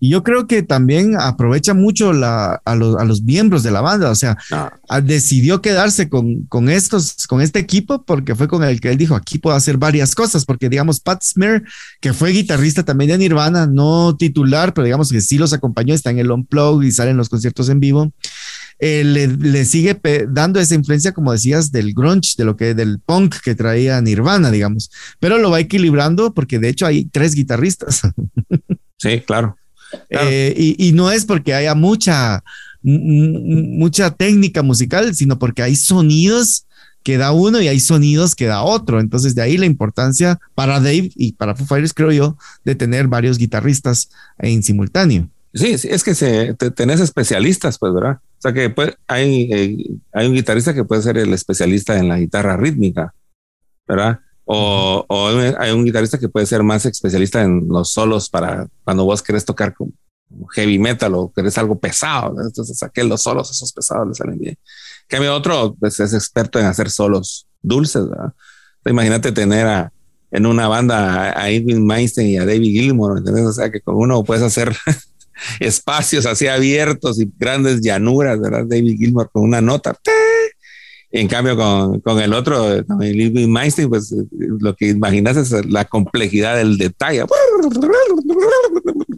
[0.00, 3.80] Y yo creo que también aprovecha mucho la, a, los, a, los, miembros de la
[3.80, 5.00] banda, o sea, ah.
[5.00, 9.14] decidió quedarse con, con, estos, con este equipo porque fue con el que él dijo,
[9.14, 11.62] aquí puedo hacer varias cosas, porque digamos, Pat Smear,
[12.00, 16.10] que fue guitarrista también de Nirvana, no titular, pero digamos que sí los acompañó, está
[16.10, 18.12] en el Unplugged y salen los conciertos en vivo.
[18.84, 23.36] Eh, le, sigue dando esa influencia, como decías, del grunge, de lo que del punk
[23.36, 28.02] que traía Nirvana, digamos, pero lo va equilibrando porque de hecho hay tres guitarristas.
[28.98, 29.56] Sí, claro.
[30.10, 32.42] Eh, y, no es porque haya mucha,
[32.82, 36.66] mucha técnica musical, sino porque hay sonidos
[37.02, 39.00] que da uno y hay sonidos que da otro.
[39.00, 43.08] Entonces, de ahí la importancia para Dave y para Foo Fighters, creo yo, de tener
[43.08, 45.28] varios guitarristas en simultáneo.
[45.54, 48.20] Sí, es que se, tenés especialistas, pues, ¿verdad?
[48.38, 49.76] O sea que pues, hay, eh,
[50.12, 53.14] hay un guitarrista que puede ser el especialista en la guitarra rítmica,
[53.86, 54.20] ¿verdad?
[54.54, 55.06] O,
[55.58, 59.46] hay un guitarrista que puede ser más especialista en los solos para cuando vos querés
[59.46, 59.92] tocar como
[60.54, 62.36] heavy metal o querés algo pesado.
[62.42, 64.58] Entonces, aquel los solos, esos pesados le salen bien.
[65.08, 68.08] Cambio otro, pues es experto en hacer solos dulces.
[68.08, 68.34] ¿verdad?
[68.84, 69.90] Imagínate tener
[70.30, 73.46] en una banda a Edwin Meinstein y a David Gilmour, ¿entendés?
[73.46, 74.76] O sea, que con uno puedes hacer
[75.60, 78.64] espacios así abiertos y grandes llanuras, ¿verdad?
[78.66, 79.96] David Gilmour con una nota.
[81.14, 85.66] En cambio, con, con el otro, con el Irving Meinstein, pues lo que imaginas es
[85.66, 87.24] la complejidad del detalle.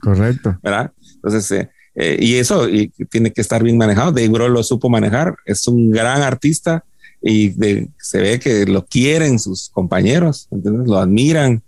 [0.00, 0.58] Correcto.
[0.60, 0.92] ¿Verdad?
[1.14, 4.10] Entonces, eh, eh, y eso y tiene que estar bien manejado.
[4.10, 5.36] Dave Grohl lo supo manejar.
[5.46, 6.84] Es un gran artista
[7.22, 7.54] y
[7.98, 10.88] se ve que lo quieren sus compañeros, ¿entiendes?
[10.88, 11.62] Lo admiran.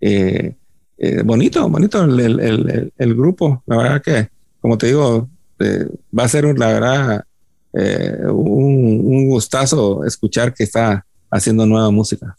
[0.00, 0.54] Eh,
[1.24, 3.62] bonito, bonito el, el, el, grupo.
[3.66, 4.28] La verdad que,
[4.60, 5.28] como te digo,
[6.18, 7.24] va a ser, la verdad,
[7.72, 12.36] eh, un, un, gustazo escuchar que está haciendo nueva música.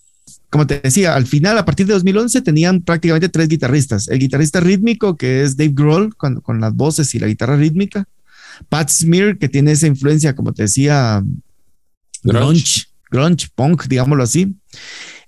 [0.49, 4.07] Como te decía, al final, a partir de 2011, tenían prácticamente tres guitarristas.
[4.07, 8.05] El guitarrista rítmico, que es Dave Grohl, con, con las voces y la guitarra rítmica.
[8.69, 11.23] Pat Smear, que tiene esa influencia, como te decía,
[12.23, 14.55] grunge, grunge, punk, digámoslo así.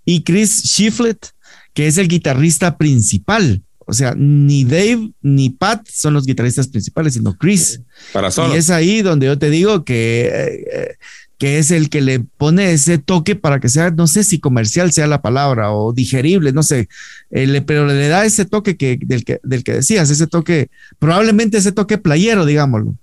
[0.06, 1.30] Y Chris Shiflett,
[1.74, 3.64] que es el guitarrista principal.
[3.86, 7.81] O sea, ni Dave ni Pat son los guitarristas principales, sino Chris.
[8.11, 10.31] Para Y es ahí donde yo te digo que,
[10.71, 10.95] eh,
[11.38, 14.91] que es el que le pone ese toque para que sea, no sé si comercial
[14.91, 16.89] sea la palabra o digerible, no sé,
[17.29, 21.57] eh, pero le da ese toque que, del, que, del que decías, ese toque, probablemente
[21.57, 22.95] ese toque playero, digámoslo.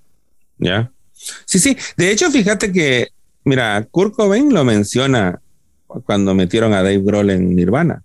[0.58, 0.90] Ya.
[1.44, 1.76] Sí, sí.
[1.96, 3.08] De hecho, fíjate que,
[3.44, 5.40] mira, Kurt Cobain lo menciona
[5.86, 8.02] cuando metieron a Dave Grohl en Nirvana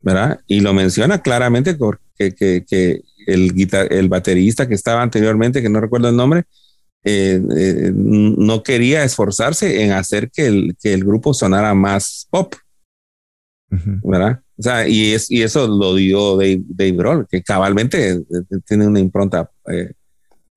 [0.00, 0.40] ¿verdad?
[0.46, 3.54] Y lo menciona claramente porque que, que el,
[3.90, 6.44] el baterista que estaba anteriormente, que no recuerdo el nombre,
[7.02, 12.54] eh, eh, no quería esforzarse en hacer que el, que el grupo sonara más pop,
[13.70, 14.42] ¿verdad?
[14.58, 18.22] O sea, y, es, y eso lo dio Dave, Dave Grohl, que cabalmente eh,
[18.66, 19.50] tiene una impronta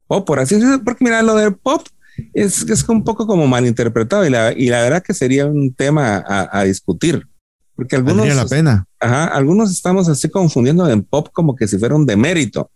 [0.07, 1.87] pop, por así decirlo, porque mira, lo del pop
[2.33, 6.17] es, es un poco como malinterpretado y la, y la verdad que sería un tema
[6.27, 7.25] a, a discutir.
[7.75, 8.27] Porque algunos.
[8.35, 8.85] la pena.
[8.99, 12.69] Ajá, algunos estamos así confundiendo en pop como que si fuera un demérito.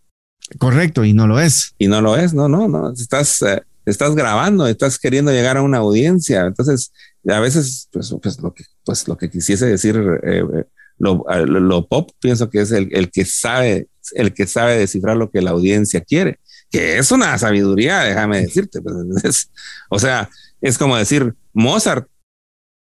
[0.58, 1.74] Correcto, y no lo es.
[1.78, 2.92] Y no lo es, no, no, no.
[2.92, 6.46] Estás, eh, estás grabando, estás queriendo llegar a una audiencia.
[6.46, 6.92] Entonces,
[7.28, 10.64] a veces, pues, pues lo que, pues lo que quisiese decir, eh, eh,
[10.98, 15.30] lo, lo, pop, pienso que es el, el, que sabe, el que sabe descifrar lo
[15.30, 16.40] que la audiencia quiere,
[16.70, 18.80] que es una sabiduría, déjame decirte.
[18.80, 19.50] Pues,
[19.90, 20.28] o sea,
[20.60, 22.08] es como decir, Mozart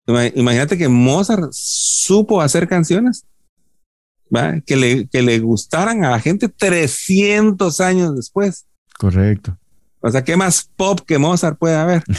[0.06, 3.24] Imagínate que Mozart supo hacer canciones
[4.66, 8.66] que le, que le gustaran a la gente 300 años después.
[8.98, 9.56] Correcto.
[10.00, 12.02] O sea, ¿qué más pop que Mozart puede haber?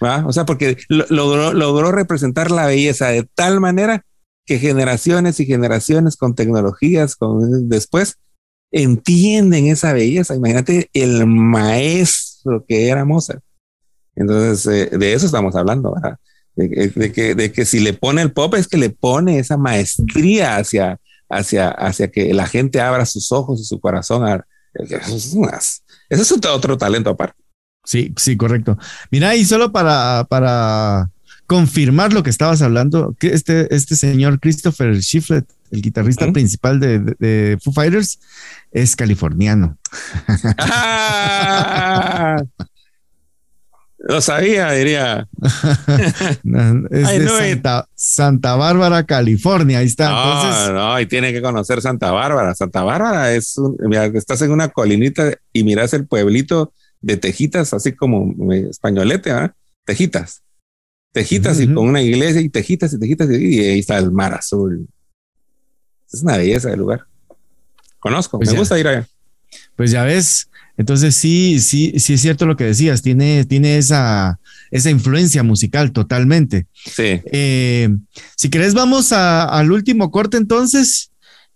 [0.00, 4.04] O sea, porque logró, logró representar la belleza de tal manera
[4.46, 8.16] que generaciones y generaciones con tecnologías con, después
[8.70, 10.36] entienden esa belleza.
[10.36, 13.42] Imagínate el maestro que era Mozart.
[14.14, 15.92] Entonces, eh, de eso estamos hablando.
[15.94, 16.16] ¿verdad?
[16.66, 20.56] De, que, de que si le pone el pop es que le pone esa maestría
[20.56, 20.98] hacia,
[21.28, 24.26] hacia, hacia que la gente abra sus ojos y su corazón.
[24.26, 24.44] A,
[24.74, 27.40] eso es otro talento aparte.
[27.84, 28.76] Sí, sí, correcto.
[29.10, 31.10] Mira, y solo para, para
[31.46, 37.58] confirmar lo que estabas hablando, que este, este señor Christopher Shiflett, el guitarrista principal de,
[37.62, 38.18] Foo Fighters,
[38.72, 39.78] es californiano.
[40.60, 42.42] Ah.
[44.08, 45.28] Lo sabía, diría.
[46.90, 47.62] es de
[47.94, 49.80] Santa, Bárbara, California.
[49.80, 50.08] Ahí está.
[50.08, 52.54] No, no, y tiene que conocer Santa Bárbara.
[52.54, 57.92] Santa Bárbara es, mira, estás en una colinita y miras el pueblito de Tejitas, así
[57.92, 59.54] como eh, españolete, ¿ah?
[59.84, 60.42] Tejitas.
[61.12, 64.88] Tejitas y con una iglesia y tejitas y tejitas y, ahí está el mar azul.
[66.10, 67.04] Es una belleza el lugar.
[67.98, 69.06] Conozco, pues me gusta ir allá.
[69.76, 70.47] Pues ya ves,
[70.78, 74.38] entonces sí, sí, sí es cierto lo que decías, tiene, tiene esa,
[74.70, 76.68] esa influencia musical totalmente.
[76.72, 77.20] Sí.
[77.32, 77.88] Eh,
[78.36, 81.10] si querés, vamos al último corte entonces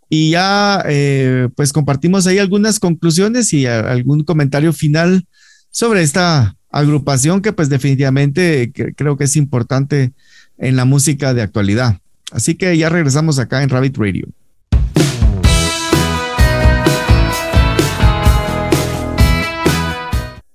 [0.09, 5.25] y ya eh, pues compartimos ahí algunas conclusiones y algún comentario final
[5.71, 10.13] sobre esta agrupación que pues definitivamente creo que es importante
[10.59, 11.99] en la música de actualidad.
[12.33, 14.27] Así que ya regresamos acá en Rabbit Radio.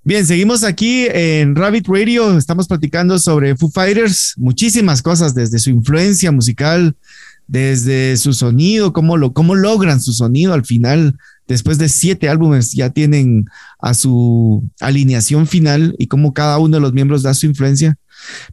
[0.08, 2.38] Bien, seguimos aquí en Rabbit Radio.
[2.38, 6.96] Estamos platicando sobre Foo Fighters, muchísimas cosas, desde su influencia musical,
[7.46, 12.74] desde su sonido, cómo, lo, cómo logran su sonido al final después de siete álbumes
[12.74, 13.46] ya tienen
[13.80, 17.98] a su alineación final y cómo cada uno de los miembros da su influencia.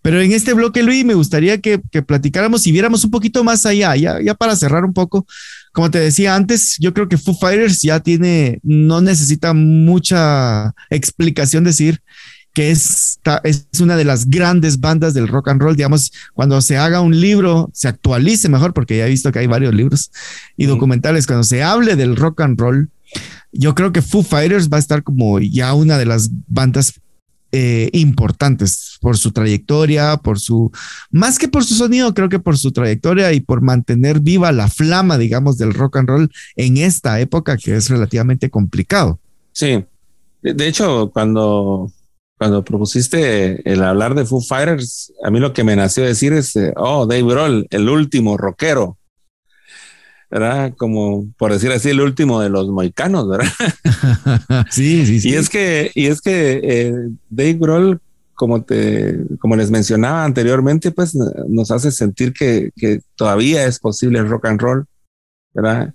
[0.02, 3.96] Pero en este bloque, Luis, me gustaría que, platicáramos y viéramos un poquito más allá,
[3.96, 5.26] ya, ya para cerrar un poco.
[5.74, 11.64] Como te decía antes, yo creo que Foo Fighters ya tiene, no necesita mucha explicación
[11.64, 12.00] decir
[12.52, 15.74] que es, es una de las grandes bandas del rock and roll.
[15.74, 19.48] Digamos, cuando se haga un libro, se actualice mejor, porque ya he visto que hay
[19.48, 20.12] varios libros
[20.56, 22.90] y documentales, cuando se hable del rock and roll,
[23.50, 26.94] yo creo que Foo Fighters va a estar como ya una de las bandas
[27.56, 30.72] eh, importantes por su trayectoria, por su,
[31.12, 34.66] más que por su sonido, creo que por su trayectoria y por mantener viva la
[34.66, 39.20] flama, digamos, del rock and roll en esta época que es relativamente complicado.
[39.52, 39.84] Sí,
[40.42, 41.92] de hecho, cuando
[42.36, 46.56] cuando propusiste el hablar de Foo Fighters, a mí lo que me nació decir es,
[46.56, 48.98] eh, oh, Dave Grohl, el último rockero.
[50.34, 50.74] ¿Verdad?
[50.76, 53.46] Como por decir así, el último de los moicanos, ¿verdad?
[54.68, 55.28] sí, sí, sí.
[55.28, 56.92] Y es que, y es que eh,
[57.30, 58.00] Dave Grohl,
[58.34, 64.18] como te, como les mencionaba anteriormente, pues nos hace sentir que, que todavía es posible
[64.18, 64.86] el rock and roll,
[65.52, 65.94] ¿verdad?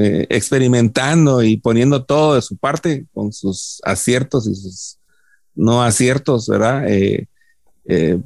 [0.00, 4.98] Eh, experimentando y poniendo todo de su parte con sus aciertos y sus
[5.54, 6.88] no aciertos, ¿verdad?
[6.88, 7.28] Eh,
[7.84, 8.18] eh,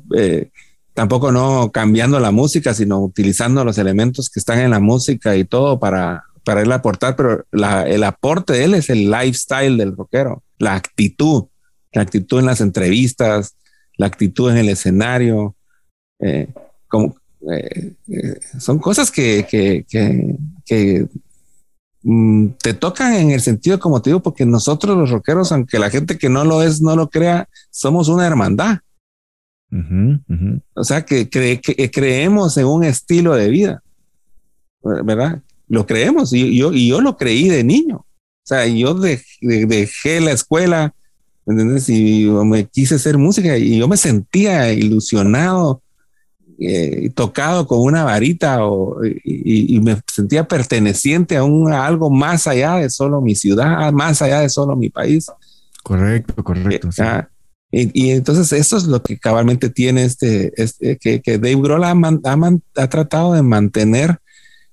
[0.98, 5.44] tampoco no cambiando la música, sino utilizando los elementos que están en la música y
[5.44, 7.46] todo para, para él aportar, pero
[7.86, 11.44] el aporte de él es el lifestyle del rockero, la actitud,
[11.92, 13.54] la actitud en las entrevistas,
[13.96, 15.54] la actitud en el escenario,
[16.88, 17.14] como,
[18.58, 19.86] son cosas que, que,
[20.66, 21.06] que
[22.02, 25.90] Mm, te tocan en el sentido, como te digo, porque nosotros los rockeros, aunque la
[25.90, 28.78] gente que no lo es, no lo crea, somos una hermandad.
[30.74, 31.28] O sea, que,
[31.92, 33.82] creemos en un estilo de vida,
[34.82, 35.42] ¿verdad?
[35.68, 37.96] Lo creemos y yo, y yo lo creí de niño.
[37.96, 40.94] O sea, yo dejé la escuela,
[41.44, 41.88] ¿me entiendes?
[41.90, 45.82] Y me quise hacer música y yo me sentía ilusionado
[46.60, 52.74] eh, tocado con una varita o, y, me sentía perteneciente a, un, algo más allá
[52.76, 55.30] de solo mi ciudad, más allá de solo mi país.
[55.84, 56.88] Correcto, correcto.
[56.88, 57.28] Eh, ah,
[57.70, 61.94] y, entonces eso es lo que cabalmente tiene este, este que, Dave Grohl ha,
[62.76, 64.18] ha, tratado de mantener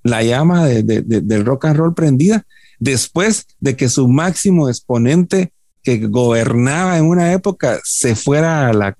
[0.02, 2.46] la llama de, del rock and roll prendida
[2.78, 8.96] después de que su máximo exponente que gobernaba en una época se fuera a la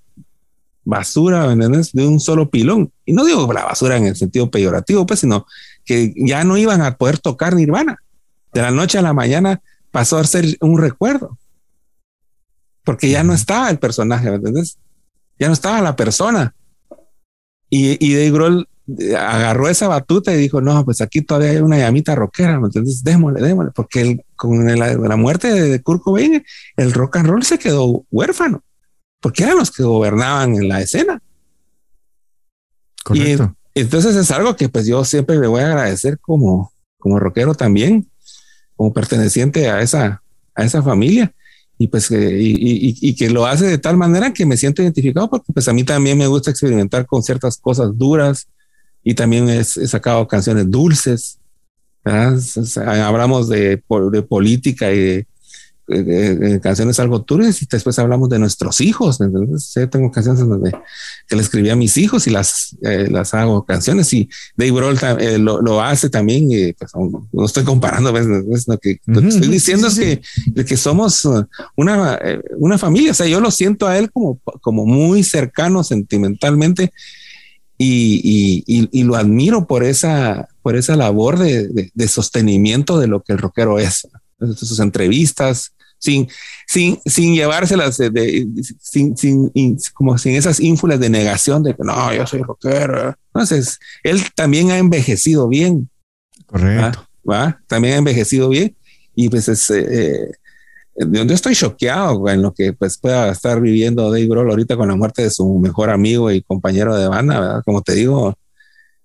[0.84, 2.92] basura, De un solo pilón.
[3.04, 5.46] Y no digo la basura en el sentido peyorativo, pues, sino
[5.84, 7.98] que ya no iban a poder tocar Nirvana.
[8.52, 11.38] De la noche a la mañana pasó a ser un recuerdo.
[12.86, 14.78] Porque ya no estaba el personaje, ¿me entiendes?
[15.38, 16.54] Ya no estaba la persona.
[17.68, 18.68] Y, y Dave Grohl
[18.98, 22.66] eh, agarró esa batuta y dijo, no, pues aquí todavía hay una llamita rockera, ¿me
[22.66, 23.04] entiendes?
[23.04, 26.42] Démosle, démosle, porque con la, la, muerte de Kurt Cobain,
[26.78, 28.62] el rock and roll se quedó huérfano
[29.26, 31.20] porque eran los que gobernaban en la escena.
[33.02, 33.56] Correcto.
[33.74, 37.54] Y entonces es algo que pues yo siempre le voy a agradecer como, como rockero
[37.54, 38.08] también,
[38.76, 40.22] como perteneciente a esa,
[40.54, 41.34] a esa familia.
[41.78, 45.68] Y pues y, que lo hace de tal manera que me siento identificado porque pues
[45.68, 48.48] a mí también me gusta experimentar con ciertas cosas duras
[49.04, 51.38] y también he, sacado canciones dulces.
[52.04, 55.26] Hablamos de, de política y de,
[55.88, 59.20] eh, canciones algo turbias y después hablamos de nuestros hijos.
[59.20, 60.72] Entonces, tengo canciones donde
[61.28, 64.98] que le escribí a mis hijos y las, las hago canciones y Dave Grohl
[65.38, 66.50] lo, hace también.
[66.50, 70.20] Y pues, no, estoy comparando, Lo, que, estoy diciendo es Que,
[70.64, 71.26] que somos
[71.76, 72.18] una,
[72.58, 73.12] una familia.
[73.12, 76.92] O sea, yo lo siento a él como, como muy cercano sentimentalmente
[77.78, 83.22] y, y, y, lo admiro por esa, por esa labor de, de, sostenimiento de lo
[83.22, 84.08] que el rockero es.
[84.56, 85.72] Sus entrevistas,
[86.06, 86.28] sin,
[86.66, 88.46] sin, sin llevárselas, de,
[88.80, 89.50] sin, sin,
[89.92, 93.16] como sin esas ínfulas de negación de que no, yo soy rockero.
[93.34, 95.90] Entonces, él también ha envejecido bien.
[96.46, 97.06] Correcto.
[97.28, 97.60] ¿va?
[97.66, 98.76] También ha envejecido bien.
[99.14, 100.30] Y pues es, eh,
[100.96, 104.96] yo estoy choqueado en lo que pues pueda estar viviendo Dave Grohl ahorita con la
[104.96, 107.62] muerte de su mejor amigo y compañero de banda, ¿verdad?
[107.64, 108.38] Como te digo,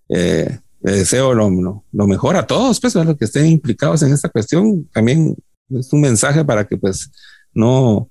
[0.09, 1.49] eh, le deseo lo,
[1.91, 4.87] lo, mejor a todos, pues, a los que estén implicados en esta cuestión.
[4.93, 5.35] También
[5.77, 7.11] es un mensaje para que pues
[7.53, 8.09] no,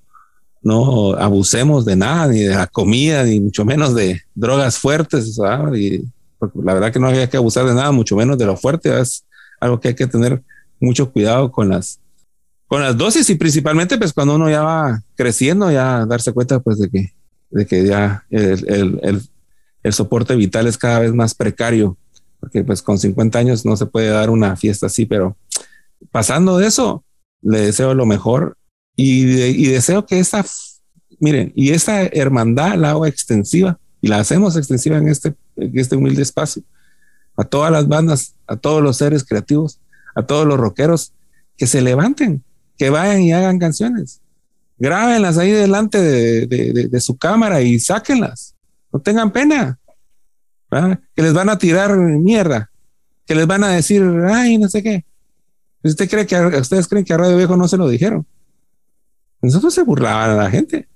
[0.63, 5.73] no abusemos de nada, ni de la comida, ni mucho menos de drogas fuertes, ¿verdad?
[5.75, 6.05] Y
[6.55, 9.25] la verdad que no había que abusar de nada, mucho menos de lo fuerte, es
[9.61, 10.43] algo que hay que tener
[10.81, 12.01] mucho cuidado con las
[12.71, 16.79] con las dosis y principalmente pues cuando uno ya va creciendo, ya darse cuenta pues
[16.79, 17.13] de que,
[17.51, 19.21] de que ya el,
[19.91, 21.97] soporte vital es cada vez más precario,
[22.39, 25.37] porque pues con 50 años no se puede dar una fiesta así, pero
[26.13, 27.03] pasando de eso,
[27.43, 28.57] le deseo lo mejor
[28.97, 29.25] y,
[29.69, 30.45] deseo que esta,
[31.21, 36.23] miren, y esta hermandad la hago extensiva y la hacemos extensiva en este, este humilde
[36.23, 36.63] espacio,
[37.37, 39.81] a todas las bandas, a todos los seres creativos,
[40.15, 41.13] a todos los rockeros,
[41.57, 42.43] que se levanten,
[42.77, 44.21] que vayan y hagan canciones.
[44.79, 48.55] Grábenlas ahí delante de, su cámara y sáquenlas.
[48.91, 49.79] No tengan pena.
[51.15, 52.71] Que les van a tirar mierda.
[53.27, 55.05] Que les van a decir, ay, no sé qué.
[55.83, 58.27] ¿Usted cree que ustedes creen que a Radio Viejo no se lo dijeron?
[59.43, 60.89] Nosotros se burlaban a la gente.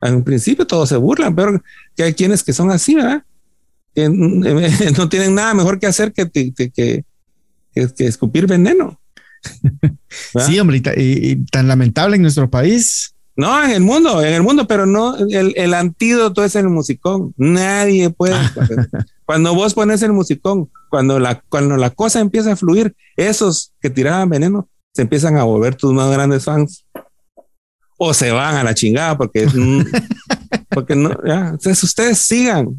[0.00, 1.62] En principio todos se burlan, pero
[1.96, 3.24] que hay quienes que son así, ¿verdad?
[3.94, 4.08] Que
[4.96, 7.04] no tienen nada mejor que hacer que, que, que,
[7.72, 9.00] que escupir veneno.
[10.46, 13.14] sí, hombre, y, tan lamentable en nuestro país.
[13.36, 17.34] No, en el mundo, en el mundo, pero no, el, el antídoto es el musicón.
[17.36, 18.34] Nadie puede.
[19.28, 23.90] cuando vos pones el musicón, cuando la, cuando la cosa empieza a fluir, esos que
[23.90, 26.86] tiraban veneno se empiezan a volver tus más grandes fans.
[27.98, 29.46] O se van a la chingada porque,
[30.70, 32.74] porque no, ya, entonces ustedes sigan,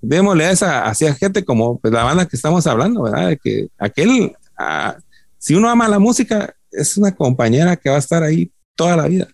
[0.00, 3.30] démosle a esa, hacia gente como pues, la banda que estamos hablando, ¿verdad?
[3.30, 4.96] De que aquel, ah,
[5.36, 9.08] si uno ama la música, es una compañera que va a estar ahí toda la
[9.08, 9.26] vida.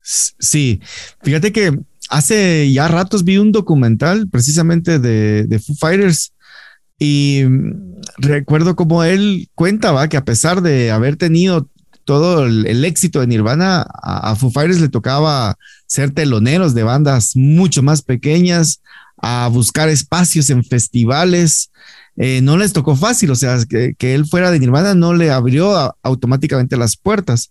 [0.00, 0.80] Sí,
[1.24, 1.76] fíjate que
[2.08, 6.32] hace ya ratos vi un documental precisamente de, Foo Fighters
[6.98, 7.42] y
[8.18, 11.68] recuerdo como él cuenta que a pesar de haber tenido
[12.04, 17.82] todo el, éxito de Nirvana, a, Foo Fighters le tocaba ser teloneros de bandas mucho
[17.82, 18.80] más pequeñas,
[19.18, 21.70] a buscar espacios en festivales,
[22.16, 25.94] eh, no les tocó fácil, o sea, que, él fuera de Nirvana no le abrió
[26.02, 27.50] automáticamente las puertas.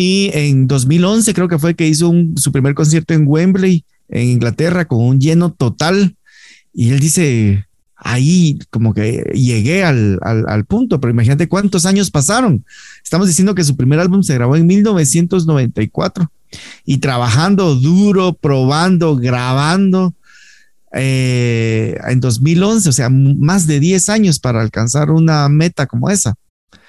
[0.00, 4.84] Y en 2011 creo que fue que hizo su primer concierto en Wembley, en Inglaterra,
[4.84, 6.14] con un lleno total.
[6.72, 12.64] Y él dice, ahí como que llegué al, al, punto, pero imagínate cuántos años pasaron.
[13.02, 16.30] Estamos diciendo que su primer álbum se grabó en 1994
[16.84, 20.14] y trabajando duro, probando, grabando
[20.92, 26.36] eh, en 2011, o sea, más de 10 años para alcanzar una meta como esa.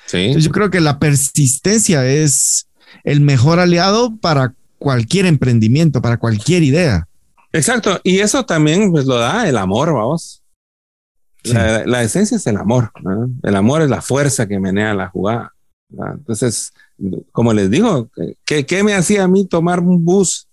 [0.05, 0.33] Sí.
[0.39, 2.68] yo creo que la persistencia es
[3.03, 7.07] el mejor aliado para cualquier emprendimiento, para cualquier idea.
[7.51, 10.43] Exacto, y eso también pues lo da el amor, vamos.
[11.43, 12.91] La, esencia es el amor,
[13.43, 15.53] el amor es la fuerza que menea la jugada.
[15.89, 16.73] Entonces,
[17.31, 18.09] como les digo,
[18.45, 20.47] ¿qué, ¿qué, me hacía a mí tomar un bus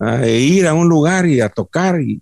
[0.00, 2.20] e ir a un lugar y a tocar y,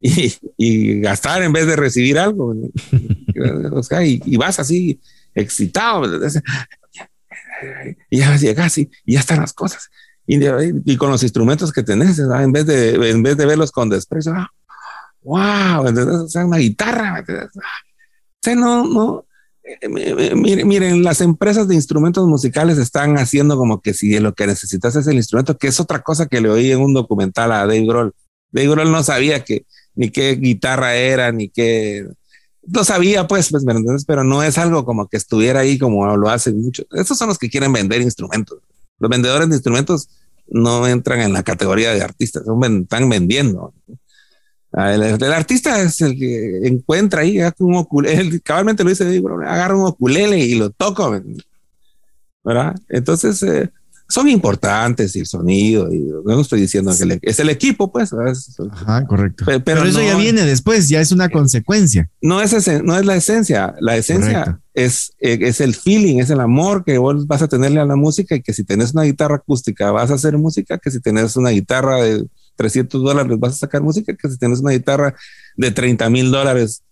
[0.00, 2.54] y, gastar en vez de recibir algo.
[4.04, 5.00] y, vas así
[5.34, 6.20] excitado.
[8.10, 9.90] Y ya llegas y, ya están las cosas.
[10.26, 14.34] Y, con los instrumentos que tenés, en vez de, en vez de verlos con desprecio,
[15.22, 17.24] wow, ah, o sea, una guitarra.
[18.46, 19.24] O no, no.
[19.64, 24.96] Eh, miren, las empresas de instrumentos musicales están haciendo como que si lo que necesitas
[24.96, 27.84] es el instrumento, que es otra cosa que le oí en un documental a Dave
[27.84, 28.14] Grohl.
[28.50, 32.06] Dave Grohl no sabía que ni qué guitarra era, ni qué...
[32.72, 33.64] Lo sabía, pues, pues,
[34.06, 36.86] pero no es algo como que estuviera ahí como lo hacen muchos.
[36.92, 38.58] Esos son los que quieren vender instrumentos.
[38.98, 40.08] Los vendedores de instrumentos
[40.48, 43.72] no entran en la categoría de artistas, están vendiendo.
[44.72, 45.02] Ah, el,
[45.32, 50.54] artista es el que encuentra ahí, un ukulele, cabalmente lo dice, agarra un ukulele y
[50.56, 51.22] lo toca,
[52.44, 52.74] ¿verdad?
[52.88, 53.70] Entonces, eh,
[54.08, 58.10] son importantes y el sonido, y no estoy diciendo que es el equipo, pues.
[58.70, 59.44] Ajá, correcto.
[59.64, 62.08] Pero, eso ya viene después, ya es una consecuencia.
[62.22, 66.40] No es, no es la esencia, la esencia es, eh, es el feeling, es el
[66.40, 69.36] amor que vos vas a tenerle a la música y que si tenés una guitarra
[69.36, 73.56] acústica vas a hacer música, que si tenés una guitarra de 300 dólares vas a
[73.56, 75.14] sacar música, que si tenés una guitarra
[75.56, 76.82] de 30 mil dólares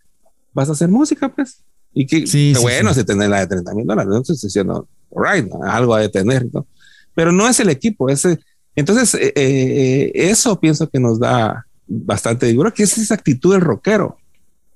[0.52, 1.62] vas a hacer música, pues.
[1.94, 5.94] Y que, sí, bueno, si tenés la de 30 mil dólares, entonces diciendo, right, algo
[5.94, 6.66] a de tener, ¿no?
[7.16, 8.08] Pero no es el equipo.
[8.10, 8.38] Ese,
[8.76, 13.62] entonces, eh, eh, eso pienso que nos da bastante Yo que es esa actitud del
[13.62, 14.18] rockero,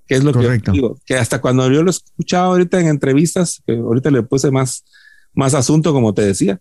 [0.06, 3.76] que es lo que digo, que hasta cuando yo lo escuchaba ahorita en entrevistas, que
[3.76, 4.84] ahorita le puse más,
[5.34, 6.58] más asunto, como te decía,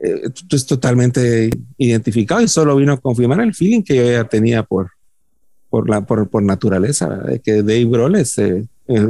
[0.00, 4.62] eh, es totalmente identificado y solo vino a confirmar el feeling que yo ya tenía
[4.62, 4.90] por,
[5.70, 8.68] por, la, por, por naturaleza, de que Dave Grohl es el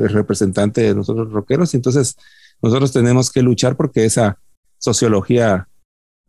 [0.09, 2.17] representante de nosotros rockeros, y entonces
[2.63, 4.39] nosotros tenemos que luchar porque esa
[4.79, 5.69] sociología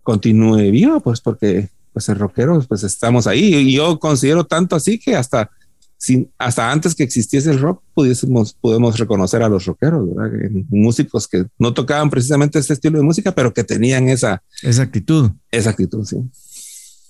[0.07, 3.53] continúe vivo, pues porque pues el rockero, pues estamos ahí.
[3.55, 5.49] Y yo considero tanto así que hasta,
[5.97, 10.31] sin, hasta antes que existiese el rock, pudiésemos, podemos reconocer a los rockeros, ¿verdad?
[10.69, 15.31] Músicos que no tocaban precisamente este estilo de música, pero que tenían esa, esa actitud.
[15.51, 16.15] Esa actitud, sí.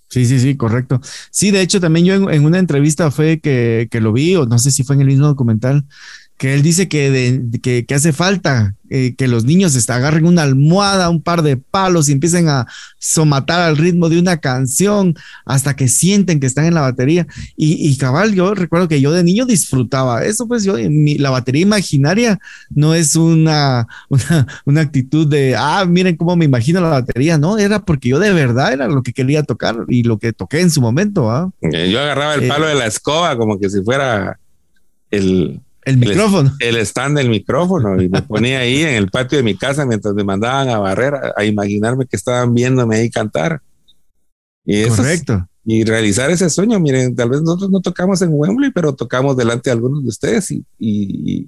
[0.10, 1.00] Sí, sí, sí, correcto.
[1.30, 4.58] Sí, de hecho, también yo en, una entrevista fue que, que, lo vi, o no
[4.58, 5.86] sé si fue en el mismo documental,
[6.38, 10.26] que él dice que, de, que, que, hace falta eh, que los niños se agarren
[10.26, 12.68] una almohada, un par de palos y empiecen a
[13.00, 15.16] somatar al ritmo de una canción
[15.46, 17.28] hasta que sienten que están en la batería.
[17.56, 21.32] Y, y cabal, yo recuerdo que yo de niño disfrutaba eso, pues yo, mi, la
[21.32, 26.90] batería imaginaria no es una, una, una, actitud de, ah, miren cómo me imagino la
[26.90, 30.34] batería, no, era porque yo de verdad era lo que quería tocar y lo que
[30.34, 31.32] toqué en su momento.
[31.32, 31.50] ¿ah?
[31.62, 34.40] Yo agarraba el palo eh, de la escoba como que si fuera
[35.10, 36.54] el el micrófono.
[36.60, 40.14] El, stand del micrófono y me ponía ahí en el patio de mi casa mientras
[40.14, 43.62] me mandaban a barrer a, imaginarme que estaban viéndome ahí cantar.
[44.66, 45.48] Y eso Correcto.
[45.64, 46.78] y realizar ese sueño.
[46.82, 50.52] Miren, tal vez nosotros no tocamos en Wembley, pero tocamos delante de algunos de ustedes
[50.52, 51.48] y, y,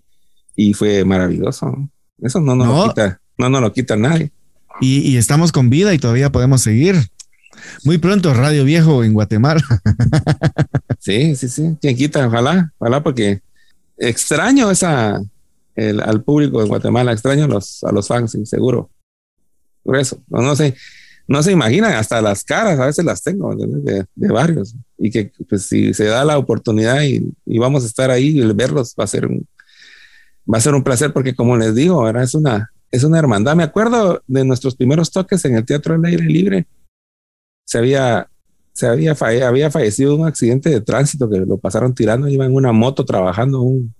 [0.56, 1.76] y fue maravilloso.
[2.22, 4.32] Eso no nos lo quita, no nos lo quita nadie.
[4.80, 6.96] Y, y estamos con vida y todavía podemos seguir.
[7.84, 9.62] Muy pronto, Radio Viejo en Guatemala.
[11.00, 11.76] sí, sí, sí.
[11.82, 13.42] Quien quita, ojalá, ojalá, porque
[14.00, 15.22] extraño esa,
[15.76, 18.90] el, al público de Guatemala, extraño los, a los fans, seguro.
[19.84, 20.76] Por eso, no, sé,
[21.28, 24.76] no se imaginan, hasta las caras a veces las tengo de, varios.
[24.98, 28.96] Y que pues si se da la oportunidad y, vamos a estar ahí y verlos
[29.00, 29.48] va a ser un,
[30.52, 32.24] va a ser un placer porque como les digo, ¿verdad?
[32.24, 33.56] es una, es una hermandad.
[33.56, 36.68] Me acuerdo de nuestros primeros toques en el Teatro del Aire Libre.
[37.66, 38.28] Se había
[38.80, 39.12] se había,
[39.46, 43.60] había fallecido un accidente de tránsito que lo pasaron tirando, iba en una moto trabajando
[43.60, 43.94] un,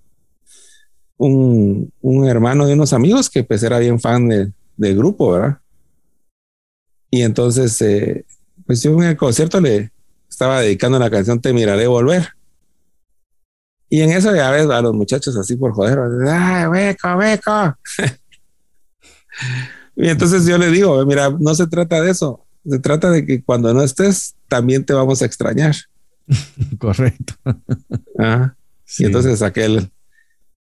[1.18, 5.58] un, un hermano de unos amigos que pues era bien fan de, del grupo, ¿verdad?
[7.10, 8.24] Y entonces, eh,
[8.64, 9.92] pues yo en el concierto le
[10.30, 12.28] estaba dedicando la canción Te miraré volver.
[13.90, 17.76] Y en eso ya ves a los muchachos así por joder, ¡ay, beco, beco!
[19.96, 23.42] y entonces yo le digo, mira, no se trata de eso, se trata de que
[23.42, 25.74] cuando no estés, también te vamos a extrañar.
[26.78, 27.34] Correcto.
[28.18, 28.54] Ah,
[28.98, 29.90] Y entonces aquel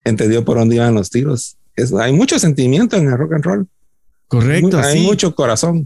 [0.03, 1.57] entendió por dónde iban los tiros.
[1.99, 3.67] hay mucho sentimiento en el rock and roll.
[4.27, 4.79] Correcto.
[4.79, 5.85] Hay, mucho corazón.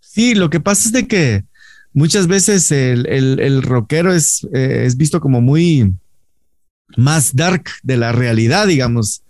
[0.00, 1.44] Sí, lo que pasa es de que
[1.92, 5.94] muchas veces el, el, rockero es, eh, es visto como muy
[6.96, 9.22] más dark de la realidad, digamos.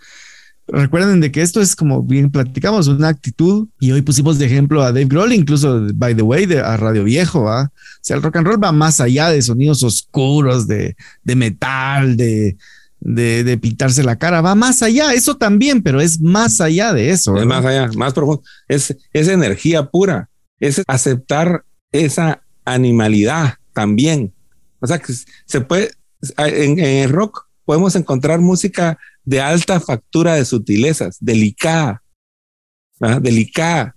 [0.71, 4.83] Recuerden de que esto es como bien platicamos, una actitud y hoy pusimos de ejemplo
[4.83, 7.65] a Dave Grohl, incluso by the way, de, a Radio Viejo, ¿va?
[7.65, 10.95] O sea, el rock and roll va más allá de sonidos oscuros, de,
[11.25, 12.59] de metal, de,
[13.01, 17.11] de, de, pintarse la cara, va más allá, eso también, pero es más allá de
[17.11, 17.39] eso.
[17.39, 20.29] Es más allá, más profundo, es, es energía pura,
[20.61, 24.35] es aceptar esa animalidad también.
[24.81, 25.15] O sea, que
[25.47, 25.93] se puede,
[26.37, 28.99] en, en el rock podemos encontrar música
[29.29, 32.03] de alta factura de sutilezas, delicada,
[33.21, 33.95] delicada,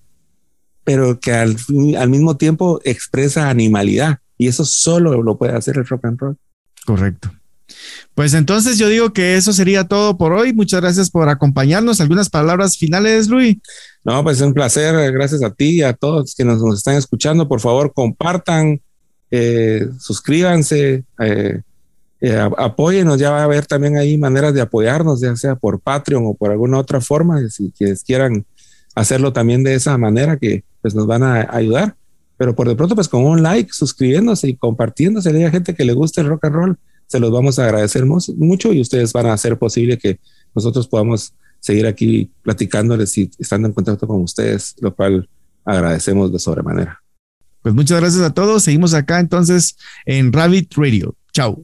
[0.83, 1.55] pero que al,
[1.97, 4.19] al mismo tiempo expresa animalidad.
[4.37, 6.37] Y eso solo lo puede hacer el rock and roll.
[6.85, 7.31] Correcto.
[8.13, 10.51] Pues entonces yo digo que eso sería todo por hoy.
[10.51, 12.01] Muchas gracias por acompañarnos.
[12.01, 13.55] ¿Algunas palabras finales, Luis?
[14.03, 15.13] No, pues es un placer.
[15.13, 17.47] Gracias a ti y a todos que nos, están escuchando.
[17.47, 18.81] Por favor, compartan,
[19.29, 21.61] eh, suscríbanse, eh,
[22.21, 26.23] eh, apóyenos, ya va a haber también ahí maneras de apoyarnos, ya sea por Patreon
[26.27, 27.73] o por alguna otra forma, si
[28.05, 28.45] quieran
[28.93, 31.95] hacerlo también de esa manera que pues nos van a ayudar.
[32.37, 35.93] Pero por de pronto, pues con un like, suscribiéndose y compartiéndose, hay gente que le
[35.93, 39.33] guste el rock and roll, se los vamos a agradecer mucho y ustedes van a
[39.33, 40.19] hacer posible que
[40.55, 45.27] nosotros podamos seguir aquí platicándoles y estando en contacto con ustedes, lo cual
[45.65, 47.01] agradecemos de sobremanera.
[47.61, 48.63] Pues muchas gracias a todos.
[48.63, 51.15] Seguimos acá entonces en Rabbit Radio.
[51.31, 51.63] Chao.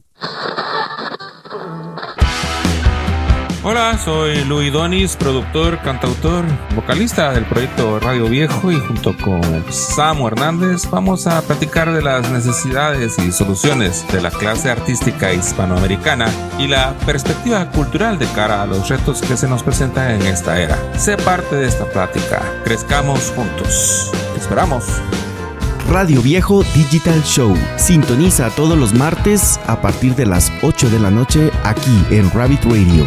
[3.70, 6.44] Hola, soy Luis Donis, productor, cantautor,
[6.74, 12.30] vocalista del proyecto Radio Viejo y junto con Samu Hernández vamos a platicar de las
[12.30, 18.66] necesidades y soluciones de la clase artística hispanoamericana y la perspectiva cultural de cara a
[18.66, 20.78] los retos que se nos presentan en esta era.
[20.98, 24.10] Sé parte de esta plática, crezcamos juntos.
[24.34, 24.84] Esperamos.
[25.88, 27.56] Radio Viejo Digital Show.
[27.76, 32.62] Sintoniza todos los martes a partir de las 8 de la noche aquí en Rabbit
[32.64, 33.06] Radio.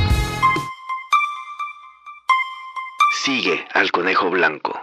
[3.23, 4.81] Sigue al conejo blanco.